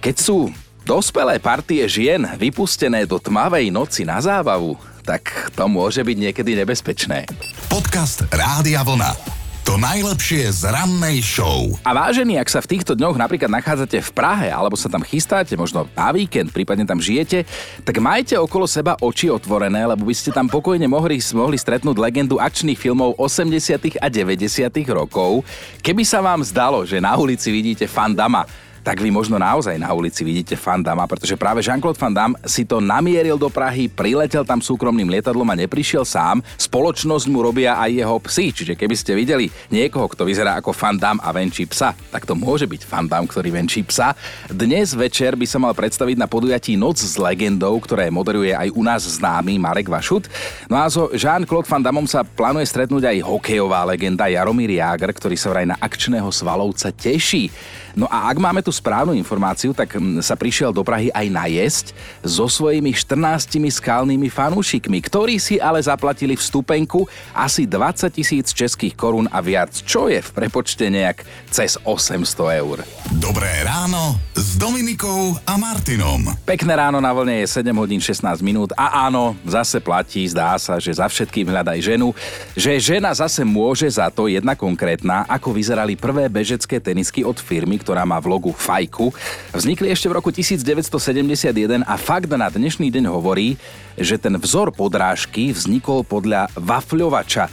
keď 0.00 0.16
sú 0.16 0.48
dospelé 0.82 1.36
partie 1.38 1.84
žien 1.86 2.24
vypustené 2.40 3.04
do 3.04 3.20
tmavej 3.20 3.68
noci 3.68 4.02
na 4.02 4.18
zábavu, 4.18 4.80
tak 5.04 5.52
to 5.52 5.64
môže 5.68 6.00
byť 6.00 6.16
niekedy 6.16 6.56
nebezpečné. 6.56 7.28
Podcast 7.68 8.24
Rádia 8.32 8.84
Vlna. 8.84 9.39
To 9.70 9.78
najlepšie 9.78 10.50
z 10.50 10.66
rannej 10.66 11.22
show. 11.22 11.78
A 11.86 11.94
vážení, 11.94 12.34
ak 12.34 12.50
sa 12.50 12.58
v 12.58 12.74
týchto 12.74 12.98
dňoch 12.98 13.14
napríklad 13.14 13.46
nachádzate 13.46 14.02
v 14.02 14.10
Prahe 14.10 14.50
alebo 14.50 14.74
sa 14.74 14.90
tam 14.90 14.98
chystáte, 14.98 15.54
možno 15.54 15.86
na 15.94 16.10
víkend, 16.10 16.50
prípadne 16.50 16.82
tam 16.82 16.98
žijete, 16.98 17.46
tak 17.86 18.02
majte 18.02 18.34
okolo 18.34 18.66
seba 18.66 18.98
oči 18.98 19.30
otvorené, 19.30 19.86
lebo 19.86 20.02
by 20.02 20.10
ste 20.10 20.34
tam 20.34 20.50
pokojne 20.50 20.90
mohli, 20.90 21.22
mohli 21.38 21.54
stretnúť 21.54 22.02
legendu 22.02 22.42
akčných 22.42 22.82
filmov 22.82 23.14
80. 23.14 24.02
a 24.02 24.10
90. 24.10 24.74
rokov. 24.90 25.46
Keby 25.86 26.02
sa 26.02 26.18
vám 26.18 26.42
zdalo, 26.42 26.82
že 26.82 26.98
na 26.98 27.14
ulici 27.14 27.54
vidíte 27.54 27.86
Fandama, 27.86 28.42
tak 28.80 29.00
vy 29.00 29.12
možno 29.12 29.36
naozaj 29.36 29.76
na 29.76 29.92
ulici 29.92 30.24
vidíte 30.24 30.56
Fandama, 30.56 31.04
pretože 31.04 31.36
práve 31.36 31.60
Jean-Claude 31.60 32.00
Van 32.00 32.14
Damme 32.14 32.38
si 32.48 32.64
to 32.64 32.80
namieril 32.80 33.36
do 33.36 33.52
Prahy, 33.52 33.88
priletel 33.88 34.44
tam 34.44 34.64
súkromným 34.64 35.08
lietadlom 35.08 35.48
a 35.52 35.58
neprišiel 35.58 36.04
sám. 36.04 36.40
Spoločnosť 36.56 37.26
mu 37.28 37.44
robia 37.44 37.76
aj 37.76 37.90
jeho 37.92 38.16
psy, 38.24 38.46
čiže 38.52 38.74
keby 38.74 38.94
ste 38.96 39.12
videli 39.12 39.52
niekoho, 39.68 40.08
kto 40.08 40.24
vyzerá 40.24 40.56
ako 40.56 40.72
Van 40.72 40.96
Damme 40.96 41.20
a 41.20 41.28
venčí 41.30 41.68
psa, 41.68 41.92
tak 42.12 42.24
to 42.24 42.32
môže 42.32 42.64
byť 42.64 42.82
Van 42.88 43.06
ktorý 43.06 43.48
venčí 43.52 43.84
psa. 43.84 44.16
Dnes 44.48 44.96
večer 44.96 45.36
by 45.36 45.46
sa 45.46 45.58
mal 45.60 45.76
predstaviť 45.76 46.16
na 46.16 46.26
podujatí 46.30 46.74
Noc 46.74 47.00
s 47.00 47.20
legendou, 47.20 47.76
ktoré 47.82 48.08
moderuje 48.08 48.56
aj 48.56 48.72
u 48.72 48.82
nás 48.82 49.04
známy 49.04 49.60
Marek 49.60 49.92
Vašut. 49.92 50.26
No 50.70 50.80
a 50.80 50.88
so 50.88 51.12
Jean-Claude 51.12 51.68
Van 51.68 51.82
Damme 51.82 52.06
sa 52.08 52.24
plánuje 52.24 52.66
stretnúť 52.66 53.04
aj 53.06 53.26
hokejová 53.26 53.84
legenda 53.84 54.30
Jaromír 54.30 54.72
Jágr, 54.78 55.12
ktorý 55.12 55.36
sa 55.36 55.52
vraj 55.52 55.66
na 55.68 55.76
akčného 55.76 56.30
svalovca 56.32 56.88
teší. 56.94 57.52
No 57.98 58.06
a 58.06 58.30
ak 58.30 58.36
máme 58.38 58.62
tú 58.62 58.70
správnu 58.70 59.16
informáciu, 59.18 59.74
tak 59.74 59.98
mm, 59.98 60.22
sa 60.22 60.38
prišiel 60.38 60.70
do 60.70 60.86
Prahy 60.86 61.10
aj 61.10 61.26
najesť 61.26 61.86
so 62.22 62.46
svojimi 62.46 62.94
14 62.94 63.58
skalnými 63.70 64.30
fanúšikmi, 64.30 65.02
ktorí 65.02 65.42
si 65.42 65.58
ale 65.58 65.82
zaplatili 65.82 66.38
vstupenku 66.38 67.08
asi 67.34 67.66
20 67.66 68.12
tisíc 68.14 68.54
českých 68.54 68.94
korún 68.94 69.26
a 69.32 69.42
viac, 69.42 69.74
čo 69.82 70.06
je 70.06 70.22
v 70.22 70.30
prepočte 70.30 70.86
nejak 70.86 71.26
cez 71.50 71.74
800 71.82 72.60
eur. 72.62 72.86
Dobré 73.18 73.50
ráno 73.66 74.20
s 74.36 74.54
Dominikou 74.54 75.34
a 75.48 75.58
Martinom. 75.58 76.30
Pekné 76.46 76.78
ráno 76.78 77.02
na 77.02 77.10
vlne 77.10 77.42
je 77.42 77.48
7 77.50 77.74
hodín 77.74 77.98
16 77.98 78.44
minút 78.44 78.70
a 78.78 79.08
áno, 79.08 79.34
zase 79.42 79.82
platí, 79.82 80.22
zdá 80.30 80.54
sa, 80.60 80.78
že 80.78 80.94
za 80.94 81.10
všetkým 81.10 81.50
hľadaj 81.50 81.78
ženu, 81.82 82.14
že 82.54 82.76
žena 82.76 83.10
zase 83.16 83.42
môže 83.42 83.88
za 83.90 84.12
to 84.12 84.30
jedna 84.30 84.54
konkrétna, 84.54 85.24
ako 85.26 85.56
vyzerali 85.56 85.96
prvé 85.96 86.28
bežecké 86.30 86.78
tenisky 86.78 87.24
od 87.26 87.40
firmy, 87.40 87.79
ktorá 87.80 88.04
má 88.04 88.20
v 88.20 88.36
logu 88.36 88.52
Fajku. 88.52 89.08
Vznikli 89.56 89.88
ešte 89.88 90.12
v 90.12 90.20
roku 90.20 90.28
1971 90.28 91.82
a 91.88 91.94
fakt 91.96 92.28
na 92.28 92.52
dnešný 92.52 92.92
deň 92.92 93.08
hovorí, 93.08 93.56
že 93.96 94.20
ten 94.20 94.36
vzor 94.36 94.76
podrážky 94.76 95.56
vznikol 95.56 96.04
podľa 96.04 96.52
wafľovača, 96.54 97.48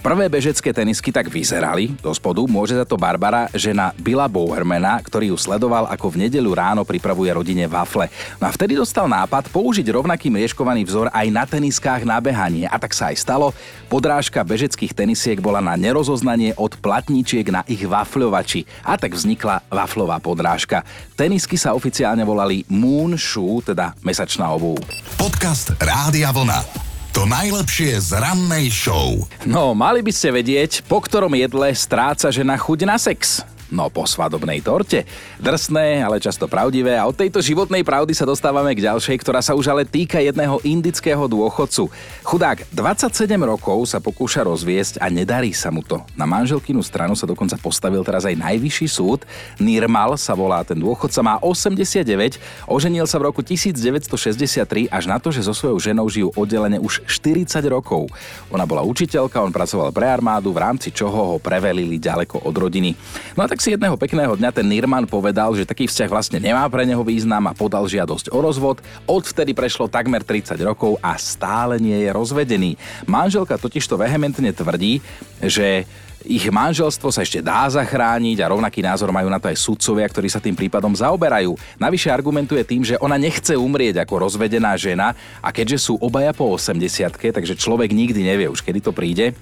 Prvé 0.00 0.32
bežecké 0.32 0.72
tenisky 0.72 1.12
tak 1.12 1.28
vyzerali 1.28 1.92
do 2.00 2.08
spodu, 2.16 2.40
môže 2.48 2.72
za 2.72 2.88
to 2.88 2.96
Barbara, 2.96 3.52
žena 3.52 3.92
Billa 4.00 4.32
Bowermana, 4.32 4.96
ktorý 5.04 5.28
ju 5.28 5.36
sledoval, 5.36 5.84
ako 5.92 6.16
v 6.16 6.24
nedeľu 6.24 6.56
ráno 6.56 6.88
pripravuje 6.88 7.28
rodine 7.28 7.68
wafle. 7.68 8.08
No 8.40 8.48
a 8.48 8.50
vtedy 8.50 8.80
dostal 8.80 9.04
nápad 9.04 9.52
použiť 9.52 9.84
rovnaký 9.92 10.32
mrieškovaný 10.32 10.88
vzor 10.88 11.12
aj 11.12 11.26
na 11.28 11.44
teniskách 11.44 12.08
na 12.08 12.16
behanie. 12.16 12.64
A 12.64 12.80
tak 12.80 12.96
sa 12.96 13.12
aj 13.12 13.20
stalo. 13.20 13.52
Podrážka 13.92 14.40
bežeckých 14.40 14.96
tenisiek 14.96 15.36
bola 15.36 15.60
na 15.60 15.76
nerozoznanie 15.76 16.56
od 16.56 16.80
platníčiek 16.80 17.44
na 17.52 17.60
ich 17.68 17.84
wafľovači. 17.84 18.64
A 18.88 18.96
tak 18.96 19.12
vznikla 19.12 19.68
waflová 19.68 20.16
podrážka. 20.16 20.80
Tenisky 21.12 21.60
sa 21.60 21.76
oficiálne 21.76 22.24
volali 22.24 22.64
Moon 22.72 23.20
Shoe, 23.20 23.60
teda 23.60 23.92
mesačná 24.00 24.48
obuv. 24.48 24.80
Podcast 25.20 25.76
Rádia 25.76 26.32
Vlna. 26.32 26.89
To 27.10 27.26
najlepšie 27.26 27.98
z 27.98 28.22
rannej 28.22 28.70
show. 28.70 29.26
No, 29.42 29.74
mali 29.74 29.98
by 29.98 30.14
ste 30.14 30.30
vedieť, 30.30 30.86
po 30.86 31.02
ktorom 31.02 31.34
jedle 31.34 31.74
stráca 31.74 32.30
žena 32.30 32.54
chuť 32.54 32.78
na 32.86 33.02
sex. 33.02 33.42
No 33.70 33.86
po 33.86 34.02
svadobnej 34.02 34.58
torte. 34.66 35.06
Drsné, 35.38 36.02
ale 36.02 36.18
často 36.18 36.50
pravdivé 36.50 36.98
a 36.98 37.06
od 37.06 37.14
tejto 37.14 37.38
životnej 37.38 37.86
pravdy 37.86 38.10
sa 38.18 38.26
dostávame 38.26 38.74
k 38.74 38.82
ďalšej, 38.82 39.16
ktorá 39.22 39.38
sa 39.38 39.54
už 39.54 39.70
ale 39.70 39.86
týka 39.86 40.18
jedného 40.18 40.58
indického 40.66 41.30
dôchodcu. 41.30 41.86
Chudák 42.26 42.66
27 42.74 43.30
rokov 43.46 43.86
sa 43.86 44.02
pokúša 44.02 44.42
rozviesť 44.42 44.98
a 44.98 45.06
nedarí 45.06 45.54
sa 45.54 45.70
mu 45.70 45.86
to. 45.86 46.02
Na 46.18 46.26
manželkinu 46.26 46.82
stranu 46.82 47.14
sa 47.14 47.30
dokonca 47.30 47.54
postavil 47.62 48.02
teraz 48.02 48.26
aj 48.26 48.34
najvyšší 48.42 48.86
súd. 48.90 49.22
Nirmal 49.62 50.18
sa 50.18 50.34
volá 50.34 50.66
ten 50.66 50.82
dôchodca, 50.82 51.22
má 51.22 51.38
89, 51.38 52.66
oženil 52.66 53.06
sa 53.06 53.22
v 53.22 53.30
roku 53.30 53.46
1963 53.46 54.90
až 54.90 55.04
na 55.06 55.22
to, 55.22 55.30
že 55.30 55.46
so 55.46 55.54
svojou 55.54 55.78
ženou 55.78 56.10
žijú 56.10 56.34
oddelene 56.34 56.82
už 56.82 57.06
40 57.06 57.46
rokov. 57.70 58.10
Ona 58.50 58.66
bola 58.66 58.82
učiteľka, 58.82 59.38
on 59.38 59.54
pracoval 59.54 59.94
pre 59.94 60.10
armádu, 60.10 60.50
v 60.50 60.58
rámci 60.58 60.90
čoho 60.90 61.34
ho 61.34 61.36
prevelili 61.38 62.02
ďaleko 62.02 62.42
od 62.42 62.54
rodiny. 62.58 62.98
No 63.38 63.46
a 63.46 63.59
tak 63.60 63.68
si 63.68 63.76
jedného 63.76 64.00
pekného 64.00 64.40
dňa 64.40 64.56
ten 64.56 64.64
Nirman 64.64 65.04
povedal, 65.04 65.52
že 65.52 65.68
taký 65.68 65.84
vzťah 65.84 66.08
vlastne 66.08 66.40
nemá 66.40 66.64
pre 66.72 66.88
neho 66.88 67.04
význam 67.04 67.44
a 67.44 67.52
podal 67.52 67.84
žiadosť 67.84 68.32
o 68.32 68.40
rozvod. 68.40 68.80
Odvtedy 69.04 69.52
prešlo 69.52 69.84
takmer 69.84 70.24
30 70.24 70.56
rokov 70.64 70.96
a 71.04 71.12
stále 71.20 71.76
nie 71.76 71.92
je 71.92 72.08
rozvedený. 72.08 72.80
Manželka 73.04 73.60
totižto 73.60 74.00
vehementne 74.00 74.48
tvrdí, 74.56 75.04
že 75.44 75.84
ich 76.24 76.48
manželstvo 76.48 77.08
sa 77.12 77.20
ešte 77.20 77.44
dá 77.44 77.68
zachrániť 77.68 78.40
a 78.40 78.48
rovnaký 78.52 78.80
názor 78.80 79.12
majú 79.12 79.28
na 79.28 79.36
to 79.36 79.48
aj 79.48 79.60
sudcovia, 79.60 80.08
ktorí 80.08 80.28
sa 80.32 80.40
tým 80.40 80.56
prípadom 80.56 80.92
zaoberajú. 80.92 81.56
Navyše 81.76 82.08
argumentuje 82.12 82.64
tým, 82.64 82.80
že 82.80 82.96
ona 82.96 83.20
nechce 83.20 83.56
umrieť 83.56 84.04
ako 84.04 84.28
rozvedená 84.28 84.72
žena 84.80 85.12
a 85.44 85.48
keďže 85.52 85.92
sú 85.92 86.00
obaja 86.00 86.32
po 86.32 86.48
80 86.48 87.12
takže 87.16 87.60
človek 87.60 87.92
nikdy 87.92 88.24
nevie 88.24 88.48
už, 88.48 88.64
kedy 88.64 88.80
to 88.84 88.92
príde, 88.92 89.36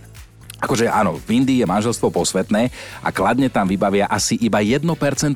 Akože 0.58 0.90
áno, 0.90 1.22
v 1.22 1.38
Indii 1.38 1.62
je 1.62 1.70
manželstvo 1.70 2.10
posvetné 2.10 2.74
a 2.98 3.08
kladne 3.14 3.46
tam 3.46 3.70
vybavia 3.70 4.10
asi 4.10 4.34
iba 4.42 4.58
1% 4.58 4.82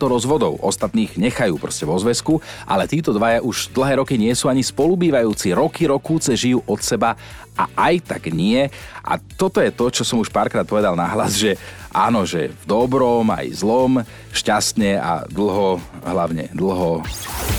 rozvodov. 0.03 0.59
Ostatných 0.59 1.15
nechajú 1.15 1.63
proste 1.63 1.87
vo 1.87 1.95
zväzku, 1.95 2.43
ale 2.67 2.91
títo 2.91 3.15
dvaja 3.15 3.39
už 3.39 3.71
dlhé 3.71 4.03
roky 4.03 4.19
nie 4.19 4.35
sú 4.35 4.51
ani 4.51 4.67
spolubývajúci. 4.67 5.55
Roky, 5.55 5.87
rokúce 5.87 6.35
žijú 6.35 6.67
od 6.67 6.83
seba 6.83 7.15
a 7.55 7.71
aj 7.79 8.19
tak 8.19 8.35
nie. 8.35 8.67
A 9.07 9.15
toto 9.19 9.63
je 9.63 9.71
to, 9.71 9.95
čo 9.95 10.03
som 10.03 10.19
už 10.19 10.35
párkrát 10.35 10.67
povedal 10.67 10.99
nahlas, 10.99 11.39
že 11.39 11.55
áno, 11.95 12.27
že 12.27 12.51
v 12.51 12.65
dobrom 12.67 13.31
aj 13.31 13.63
zlom, 13.63 14.03
šťastne 14.35 14.99
a 14.99 15.23
dlho, 15.31 15.79
hlavne 16.03 16.51
dlho. 16.51 17.07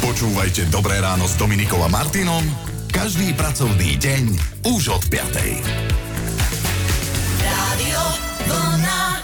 Počúvajte 0.04 0.67
Dobré 0.67 0.99
ráno 0.99 1.23
s 1.32 1.39
Dominikom 1.39 1.80
a 1.80 1.88
Martinom 1.88 2.43
každý 2.93 3.34
pracovný 3.34 3.97
deň 3.97 4.23
už 4.69 4.93
od 4.93 5.04
5. 5.10 6.03
Вона 8.48 9.20